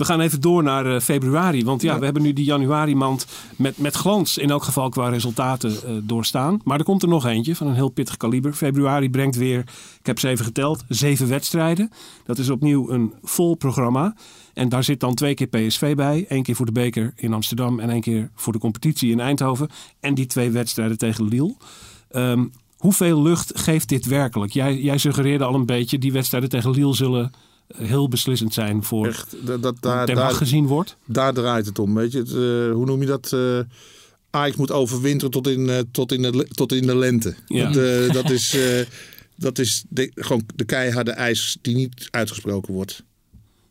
[0.00, 1.64] We gaan even door naar eh, februari.
[1.64, 5.70] Want ja, we hebben nu die januari-mand met, met glans in elk geval qua resultaten
[5.70, 6.60] eh, doorstaan.
[6.64, 8.52] Maar er komt er nog eentje van een heel pittig kaliber.
[8.52, 9.58] Februari brengt weer,
[9.98, 11.90] ik heb ze even geteld, zeven wedstrijden.
[12.24, 14.14] Dat is opnieuw een vol programma.
[14.54, 16.24] En daar zit dan twee keer PSV bij.
[16.28, 19.68] Eén keer voor de beker in Amsterdam en één keer voor de competitie in Eindhoven.
[20.00, 21.54] En die twee wedstrijden tegen Lille.
[22.10, 22.44] Ehm,
[22.76, 24.52] hoeveel lucht geeft dit werkelijk?
[24.52, 27.32] Jij, jij suggereerde al een beetje, die wedstrijden tegen Lille zullen
[27.76, 30.96] heel beslissend zijn voor Echt, dat, dat, daar, daar, gezien wordt.
[31.06, 31.94] daar draait het om.
[31.94, 33.32] Weet je, het, eh, hoe noem je dat?
[33.32, 33.58] eh
[34.30, 37.34] Ajax moet overwinteren tot in, eh, tot in, de, tot in de lente.
[37.46, 37.70] Ja.
[37.70, 38.86] Dat, eh, dat is, eh,
[39.36, 43.04] dat is de, gewoon de keiharde ijs die niet uitgesproken wordt.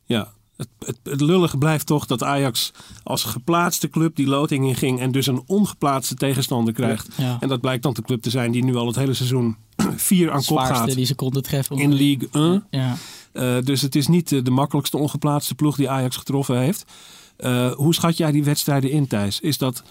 [0.06, 0.34] Ja.
[0.58, 2.72] Het, het, het lullige blijft toch dat Ajax
[3.04, 7.08] als geplaatste club die loting in ging en dus een ongeplaatste tegenstander krijgt.
[7.18, 7.38] Ja.
[7.40, 9.58] En dat blijkt dan de club te zijn die nu al het hele seizoen
[9.96, 11.78] vier aan kop gaat die ze konden treffen.
[11.78, 12.64] in League 1.
[12.70, 12.98] Ja.
[13.32, 16.86] Eh, dus het is niet eh, de makkelijkste ongeplaatste ploeg die Ajax getroffen heeft.
[17.38, 19.40] Eh, hoe schat jij die wedstrijden in, Thijs?
[19.40, 19.84] Is dat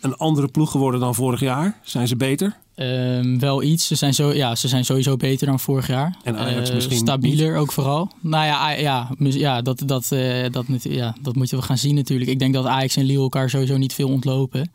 [0.00, 1.80] een andere ploeg geworden dan vorig jaar?
[1.82, 2.56] Zijn ze beter?
[2.74, 3.86] Ehm, wel iets.
[3.86, 6.16] Ze zijn, zo, ja, ze zijn sowieso beter dan vorig jaar.
[6.24, 8.10] En Ajax misschien Stabieler ook vooral.
[8.20, 10.08] Nou ja, ja, ja, dat, dat,
[10.50, 12.30] dat, ja, dat moeten we gaan zien natuurlijk.
[12.30, 14.72] Ik denk dat Ajax en Lille elkaar sowieso niet veel ontlopen.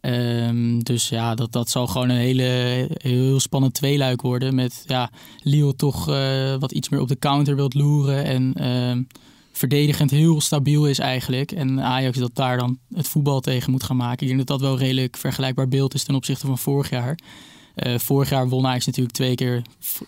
[0.00, 4.54] Ehm, dus ja, dat, dat zal gewoon een hele, heel spannend tweeluik worden.
[4.54, 5.10] Met ja,
[5.42, 8.24] Lille toch eh, wat iets meer op de counter wilt loeren.
[8.24, 9.02] En ehm,
[9.52, 11.52] verdedigend heel stabiel is eigenlijk.
[11.52, 14.20] En Ajax dat daar dan het voetbal tegen moet gaan maken.
[14.20, 17.18] Ik denk dat dat wel redelijk vergelijkbaar beeld is ten opzichte van vorig jaar.
[17.74, 19.62] Eh, vorig jaar won Ajax natuurlijk twee keer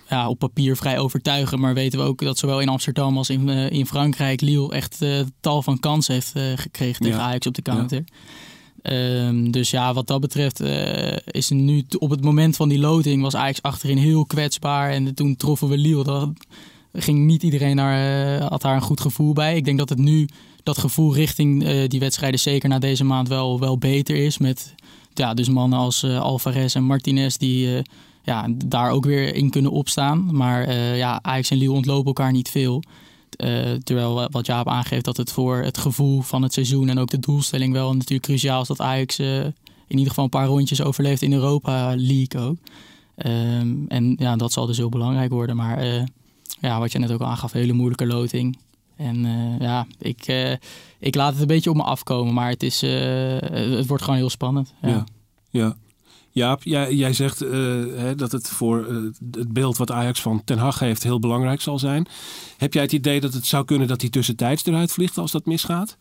[0.08, 1.60] ja, op papier vrij overtuigend.
[1.60, 5.04] Maar weten we ook dat zowel in Amsterdam als in, eh, in Frankrijk Lille echt
[5.40, 7.24] tal van kansen heeft gekregen tegen Ja.
[7.24, 8.04] Ajax op de counter.
[8.82, 13.22] Ehm, dus ja, wat dat betreft eh, is nu op het moment van die loting
[13.22, 14.90] was Ajax achterin heel kwetsbaar.
[14.90, 16.04] En toen troffen we Lille.
[16.04, 16.30] Dat
[16.92, 19.56] ging niet iedereen daar, eh, had daar een goed gevoel bij.
[19.56, 20.28] Ik denk dat het nu
[20.62, 24.38] dat gevoel richting eh, die wedstrijden zeker na deze maand wel, wel beter is.
[24.38, 24.74] Met
[25.14, 27.82] ja, dus mannen als Alvarez en Martinez die
[28.22, 30.36] ja, daar ook weer in kunnen opstaan.
[30.36, 32.82] Maar ja, Ajax en Lille ontlopen elkaar niet veel.
[33.36, 37.10] Eh, terwijl wat Jaap aangeeft dat het voor het gevoel van het seizoen en ook
[37.10, 39.44] de doelstelling wel natuurlijk cruciaal is dat Ajax eh,
[39.86, 42.56] in ieder geval een paar rondjes overleeft in Europa League ook.
[43.16, 45.56] Ehm, en ja, dat zal dus heel belangrijk worden.
[45.56, 46.02] Maar eh,
[46.60, 48.58] ja, wat je net ook al aangaf, hele moeilijke loting.
[48.96, 49.26] En
[49.60, 50.26] ja, ik,
[50.98, 54.30] ik laat het een beetje op me afkomen, maar het, is, het wordt gewoon heel
[54.30, 54.74] spannend.
[54.82, 55.04] Ja.
[55.50, 55.76] ja.
[56.34, 57.50] Jaap, jij, jij zegt eh,
[57.94, 58.96] hè, dat het voor eh,
[59.30, 62.06] het beeld wat Ajax van Ten Hag heeft heel belangrijk zal zijn.
[62.56, 65.46] Heb jij het idee dat het zou kunnen dat hij tussentijds eruit vliegt als dat
[65.46, 65.96] misgaat?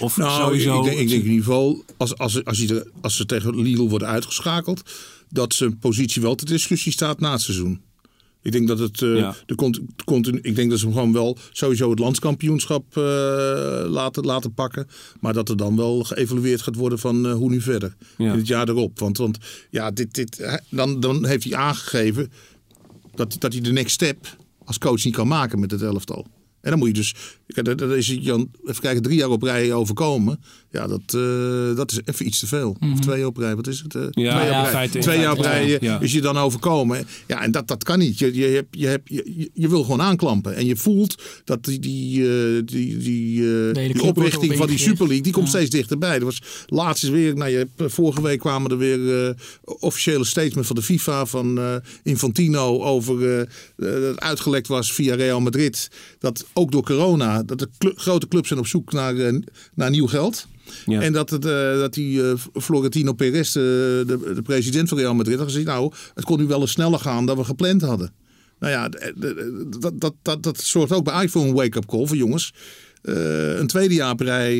[0.00, 0.78] Of Nou, sowieso...
[0.78, 3.88] ik, denk, ik denk in ieder geval, als, als, als, je als ze tegen Lille
[3.88, 4.82] worden uitgeschakeld,
[5.28, 7.80] dat zijn positie wel ter discussie staat na het seizoen.
[8.42, 9.02] Ik denk dat het.
[9.02, 9.34] eh, Ja.
[9.46, 13.02] de cont- continu, ik denk dat ze hem gewoon wel sowieso het landskampioenschap eh,
[13.88, 14.86] laten, laten pakken.
[15.20, 17.96] Maar dat er dan wel geëvalueerd gaat worden van eh, hoe nu verder.
[18.18, 18.32] Ja.
[18.32, 18.98] In het jaar erop.
[18.98, 19.38] Want, want
[19.70, 22.30] ja, dit, dit, dan, dan heeft hij aangegeven
[23.14, 26.26] dat, dat hij de next step als coach niet kan maken met het elftal.
[26.60, 27.14] En dan moet je dus,
[27.46, 30.40] dat- dat is Jan, even kijken, drie jaar op rij overkomen.
[30.70, 32.76] Ja, dat, eh, dat is even iets te veel.
[32.92, 33.94] Of twee jaar op rij, wat is het?
[33.94, 35.74] eh, twee ja, jaar op rij, twee jaar op feite, rij ja.
[35.74, 36.00] eh, Ja.
[36.00, 37.06] is je dan overkomen.
[37.26, 38.18] Ja, en dat, dat kan niet.
[38.18, 40.56] Je, je, hebt, je, hebt, je, je wil gewoon aanklampen.
[40.56, 44.78] En je voelt dat die, die, die, die, die oprichting op van die.
[44.78, 46.14] Super League, die komt steeds dichterbij.
[46.18, 50.66] Er was laatst is weer, nou, je hebt, vorige week kwamen er weer officiële statements
[50.66, 51.60] van de FIFA, van
[52.02, 55.90] Infantino, over dat het uitgelekt was via Real Madrid.
[56.18, 59.14] Dat ook door corona, dat de grote clubs zijn op zoek naar,
[59.74, 60.46] naar nieuw geld.
[60.86, 61.00] Ja.
[61.00, 65.14] En dat, het, eh, dat die eh, Florentino Perez, eh, de, de president van Real
[65.14, 68.12] Madrid, had gezegd: Nou, het kon nu wel eens sneller gaan dan we gepland hadden.
[68.58, 72.52] Nou ja, dat, dat, dat, dat zorgt ook bij voor een wake-up call van jongens.
[73.60, 74.54] Een tweede jaar op rij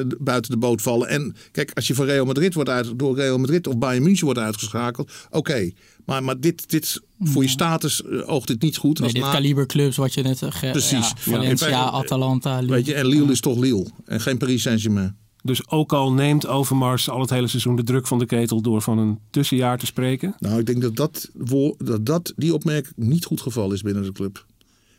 [0.00, 1.08] eh, buiten de boot vallen.
[1.08, 4.24] En kijk, als je voor Real Madrid wordt uit, door Real Madrid of Bayern München
[4.24, 5.70] wordt uitgeschakeld, oké.
[6.04, 8.94] Maar, maar dit, dit, voor je status uh, oogt dit niet goed.
[8.98, 10.42] Nee, als dit na- kaliber clubs wat je net...
[10.42, 11.08] uh, ge- Precies.
[11.08, 11.14] Ja.
[11.16, 11.90] Valencia, Ja.
[11.90, 12.72] Atalanta, Lille.
[12.72, 13.86] Weet je, en Lille is toch Lille.
[14.04, 15.16] En geen Paris Saint-Germain.
[15.42, 18.82] Dus ook al neemt Overmars al het hele seizoen de druk van de ketel door
[18.82, 20.34] van een tussenjaar te spreken.
[20.38, 21.30] Nou, ik denk dat, dat,
[21.78, 24.44] dat, dat die opmerking niet goed geval is binnen de club.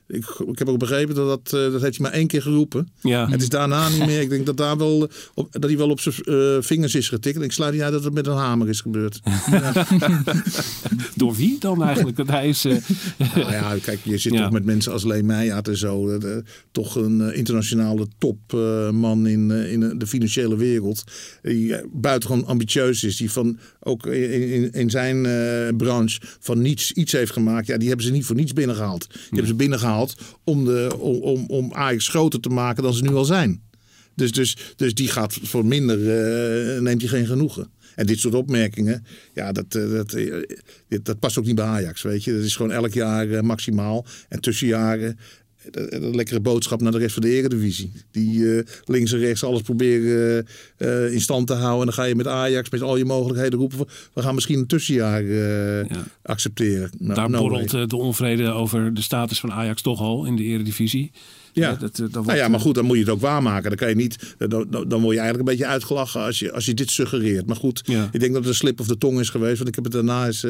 [0.07, 2.87] Ik, ik heb ook begrepen dat dat, eh, dat heeft hij maar één keer geroepen.
[3.01, 3.29] Ja.
[3.29, 4.21] Het is daarna niet meer.
[4.21, 7.35] Ik denk dat, daar wel, op, dat hij wel op zijn eh, vingers is getikt.
[7.35, 9.19] En ik sluit niet uit dat het met een hamer is gebeurd.
[11.15, 12.17] Door wie dan eigenlijk?
[12.17, 12.65] Want hij is.
[12.65, 12.75] eh,
[13.35, 14.41] nou ja, kijk, je zit Ja.
[14.43, 16.09] toch met mensen als Leen Meijaard en zo.
[16.09, 21.03] eh, de- toch een eh, internationale topman in, eh, in de financiële wereld.
[21.41, 23.17] Die eh, buitengewoon ambitieus is.
[23.17, 27.67] Die van, ook in, in, in zijn eh, branche van niets iets heeft gemaakt.
[27.67, 29.07] Ja, die hebben ze niet voor niets binnengehaald.
[29.09, 29.95] Die hebben ze binnengehaald
[30.43, 33.61] om, de, om, om, om Ajax groter te maken dan ze nu al zijn.
[34.15, 37.69] Dus, dus, dus die gaat voor minder, eh, neemt hij geen genoegen.
[37.95, 40.33] En dit soort opmerkingen, ja, dat, eh, dat, eh,
[40.87, 42.33] dit- dat past ook niet bij Ajax, weet je.
[42.33, 44.05] Dat is gewoon elk jaar maximaal.
[44.29, 45.19] En tussenjaren,
[45.71, 47.91] een lekkere boodschap naar de rest van de eredivisie.
[48.11, 50.47] Die eh, links en rechts alles proberen
[50.77, 51.79] eh, in stand te houden.
[51.79, 53.77] En dan ga je met Ajax met al je mogelijkheden roepen.
[54.13, 56.03] We gaan misschien een tussenjaar eh, Ja.
[56.21, 56.89] accepteren.
[56.97, 60.43] Nou, daar no borrelt de onvrede over de status van Ajax toch al in de
[60.43, 61.11] Eredivisie.
[61.53, 61.71] Ja.
[61.73, 63.69] Eh, dat, dat wordt, Nou ja, maar goed, dan moet je het ook waarmaken.
[63.69, 66.65] Dan, kan je niet, dan, dan, word je eigenlijk een beetje uitgelachen als je, als
[66.65, 67.45] je dit suggereert.
[67.45, 68.09] Maar goed, Ja.
[68.11, 69.57] ik denk dat het een slip of de tong is geweest.
[69.57, 70.45] Want ik heb het daarna is,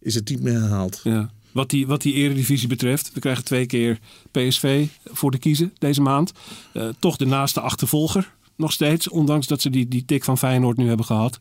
[0.00, 1.00] is het niet meer herhaald.
[1.04, 1.30] Ja.
[1.52, 3.98] Wat die, wat die eredivisie betreft, we krijgen twee keer
[4.30, 6.32] PSV voor de kiezen deze maand.
[6.72, 10.76] Eh, toch de naaste achtervolger nog steeds, ondanks dat ze die, die tik van Feyenoord
[10.76, 11.36] nu hebben gehad.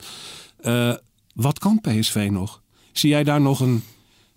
[0.62, 0.94] Eh,
[1.34, 2.62] wat kan PSV nog?
[2.92, 3.84] Zie jij daar nog een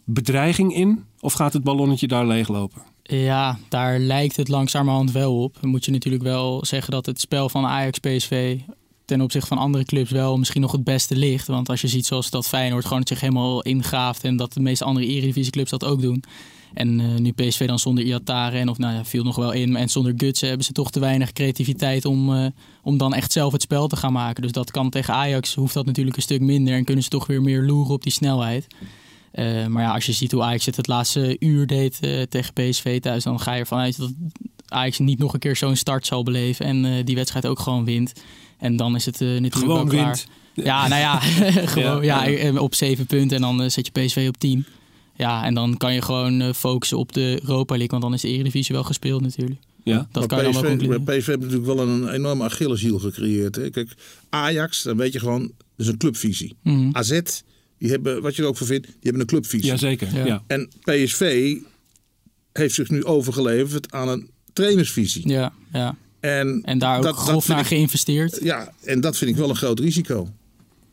[0.04, 1.04] bedreiging in?
[1.20, 2.82] Of gaat het ballonnetje daar leeglopen?
[3.02, 5.56] Ja, daar lijkt het langzamerhand wel op.
[5.60, 8.58] Dan moet je natuurlijk wel zeggen dat het spel van Ajax-PSV
[9.04, 11.46] ten opzichte van andere clubs wel misschien nog het beste ligt.
[11.46, 14.84] Want als je ziet zoals dat Feyenoord gewoon zich helemaal ingaaft en dat de meeste
[14.84, 16.24] andere Eredivisieclubs dat ook doen.
[16.74, 19.76] En eh, nu PSV dan zonder Iatare en of nou ja, viel nog wel in.
[19.76, 22.46] En zonder Gutsen hebben ze toch te weinig creativiteit om, eh,
[22.82, 24.42] om dan echt zelf het spel te gaan maken.
[24.42, 26.74] Dus dat kan tegen Ajax, hoeft dat natuurlijk een stuk minder.
[26.74, 28.66] En kunnen ze toch weer meer loeren op die snelheid.
[29.30, 31.98] Eh, maar ja, als je ziet hoe Ajax het het laatste uur deed
[32.28, 34.12] tegen PSV thuis, dan ga je ervan uit dat
[34.68, 37.84] Ajax niet nog een keer zo'n start zal beleven en eh, die wedstrijd ook gewoon
[37.84, 38.12] wint.
[38.58, 40.24] En dan is het eh, natuurlijk Gewoon wel klaar.
[40.54, 41.18] Ja, nou ja,
[41.74, 42.38] gewoon, Ja, ja, ja.
[42.38, 44.66] eh, op zeven punten en dan zet je PSV op 10.
[45.16, 48.28] Ja, en dan kan je gewoon focussen op de Europa League, want dan is de
[48.28, 49.60] Eredivisie wel gespeeld natuurlijk.
[49.84, 50.08] Ja.
[50.12, 52.98] Dat kan maar je dan wel PSV, maar PSV heeft natuurlijk wel een enorme Achilleshiel
[52.98, 53.56] gecreëerd.
[53.56, 53.70] Hè.
[53.70, 53.94] Kijk,
[54.28, 56.56] Ajax, dan weet je gewoon, dat is een clubvisie.
[56.62, 56.88] Mhm.
[56.92, 57.20] AZ,
[57.78, 59.66] die hebben, wat je er ook van vindt, die hebben een clubvisie.
[59.66, 60.14] Jazeker.
[60.14, 60.26] Ja.
[60.26, 60.42] Ja.
[60.46, 61.54] En PSV
[62.52, 65.28] heeft zich nu overgeleverd aan een trainersvisie.
[65.28, 65.96] Ja, ja.
[66.20, 68.38] En, En daar ook dat- grof naar ik- geïnvesteerd.
[68.42, 70.28] Ja, en dat vind ik wel een groot risico.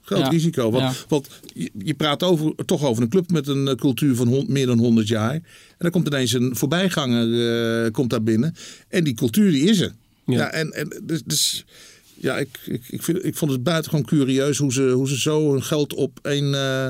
[0.02, 0.28] Groot Ja.
[0.30, 0.72] risico.
[0.72, 1.04] Want, Ja.
[1.08, 4.46] want je, je praat over, toch over een club met een eh, cultuur van hon-
[4.50, 5.34] meer dan 100 jaar.
[5.34, 5.42] En
[5.78, 8.56] dan komt ineens een voorbijganger eh, komt daar binnen.
[8.88, 9.94] En die cultuur die is er.
[10.26, 10.38] Ja.
[10.38, 10.52] Ja.
[10.52, 11.66] en, en dus, dus
[12.14, 15.52] ja, ik, ik, ik, vind, ik vond het buitengewoon curieus hoe ze, hoe ze zo
[15.52, 16.88] hun geld op een, eh,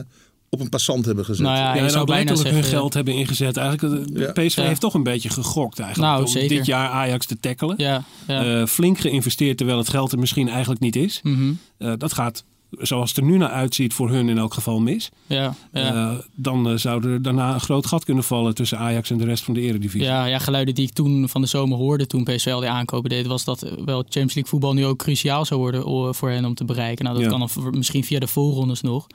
[0.54, 1.46] op een passant hebben gezet.
[1.46, 2.54] Nou ja, Ja, je en zou bijna zeggen...
[2.54, 3.58] hun geld hebben ingezet.
[3.58, 4.32] Eigenlijk, eh, Ja.
[4.32, 4.64] PSV Ja.
[4.64, 6.12] heeft toch een beetje gegokt eigenlijk.
[6.12, 6.50] Nou, om zeker.
[6.58, 7.76] dit jaar Ajax te tackelen.
[7.78, 8.60] Ja, ja.
[8.62, 11.20] Eh, flink geïnvesteerd terwijl het geld er misschien eigenlijk niet is.
[11.24, 11.54] Mhm.
[11.78, 15.10] Eh, dat gaat, zoals het er nu naar uitziet, voor hun in elk geval mis.
[15.28, 15.94] ja, ja.
[15.94, 19.44] Eh, dan zou er daarna een groot gat kunnen vallen tussen Ajax en de rest
[19.44, 20.08] van de eredivisie.
[20.08, 23.10] Ja, ja, geluiden die ik toen van de zomer hoorde, toen PSV al die aankopen
[23.10, 26.54] deed, was dat wel Champions League voetbal nu ook cruciaal zou worden voor hen om
[26.54, 27.06] te bereiken.
[27.06, 27.38] Nou, dat Ja.
[27.38, 29.08] kan misschien via de voorrondes nog.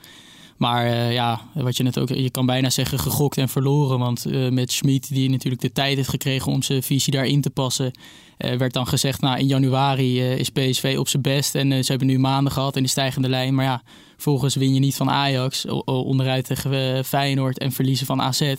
[0.56, 3.98] Maar eh, ja, wat je net ook, je kan bijna zeggen gegokt en verloren.
[3.98, 7.50] Want eh, met Schmid, die natuurlijk de tijd heeft gekregen om zijn visie daarin te
[7.50, 7.90] passen,
[8.36, 11.54] eh, werd dan gezegd, nou in januari is PSV op zijn best.
[11.54, 13.54] En ze hebben nu maanden gehad in de stijgende lijn.
[13.54, 13.82] Maar ja,
[14.16, 18.54] volgens win je niet van Ajax, onderuit tegen Feyenoord en verliezen van AZ.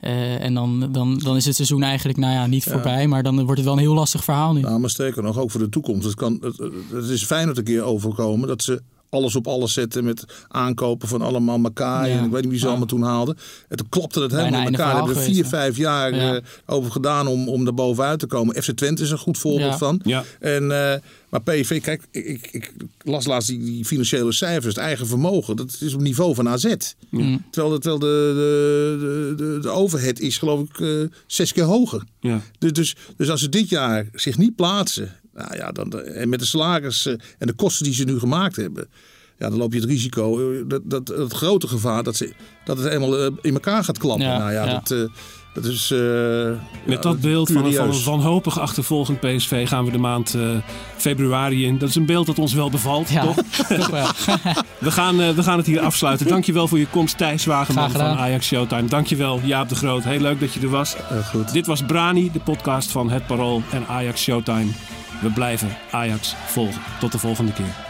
[0.00, 3.56] En dan, dan, dan is het seizoen eigenlijk nou ja, niet voorbij, maar dan wordt
[3.56, 4.60] het wel een heel lastig verhaal nu.
[4.60, 6.04] Nou, maar sterker nog, ook voor de toekomst.
[6.04, 6.58] Het, kan, het,
[6.90, 11.08] het is fijn dat een keer overkomen dat ze alles op alles zetten met aankopen
[11.08, 12.10] van allemaal Makai.
[12.12, 12.18] Ja.
[12.18, 12.70] En ik weet niet wie ze Ja.
[12.70, 13.36] allemaal toen haalden.
[13.68, 14.86] En toen klapte het helemaal in elkaar.
[14.86, 16.34] Daar hebben we vier, vijf jaar Ja.
[16.34, 18.62] eh, over gedaan om, om daar bovenuit te komen.
[18.62, 19.78] FC Twente is een goed voorbeeld Ja.
[19.78, 20.00] van.
[20.04, 20.24] Ja.
[20.40, 20.98] En, eh,
[21.28, 25.56] maar PSV, kijk, ik, ik, ik las laatst die, die financiële cijfers, het eigen vermogen.
[25.56, 26.74] Dat is op niveau van AZ.
[27.10, 27.44] Mm.
[27.50, 30.88] Terwijl, de, terwijl de, de, de, de overhead is geloof ik eh,
[31.26, 32.02] zes keer hoger.
[32.20, 32.40] Ja.
[32.58, 36.38] Dus, dus, dus als ze dit jaar zich niet plaatsen, nou ja, dan, en met
[36.40, 38.88] de salarissen en de kosten die ze nu gemaakt hebben,
[39.38, 42.32] Ja, dan loop je het risico, eh, dat, dat, het grote gevaar, dat, ze,
[42.64, 44.26] dat het eenmaal eh, in elkaar gaat klappen.
[44.26, 44.72] Ja, nou ja, ja.
[44.72, 45.04] Dat, eh,
[45.54, 45.90] dat is...
[45.90, 45.98] eh,
[46.84, 50.34] Met ja, dat beeld van een, van een wanhopig achtervolgend PSV gaan we de maand
[50.34, 50.56] eh,
[50.96, 51.78] februari in.
[51.78, 53.36] Dat is een beeld dat ons wel bevalt, Ja, toch?
[53.78, 54.06] toch wel.
[54.78, 56.26] We gaan, eh, we gaan het hier afsluiten.
[56.26, 58.00] Dankjewel voor je komst, Thijs Wageman van.
[58.00, 58.88] Ajax Showtime.
[58.88, 60.04] Dankjewel, Jaap de Groot.
[60.04, 60.94] Heel leuk dat je er was.
[60.96, 61.52] Eh, goed.
[61.52, 64.70] Dit was Brani, de podcast van Het Parool en Ajax Showtime.
[65.20, 66.82] We blijven Ajax volgen.
[67.00, 67.89] Tot de volgende keer.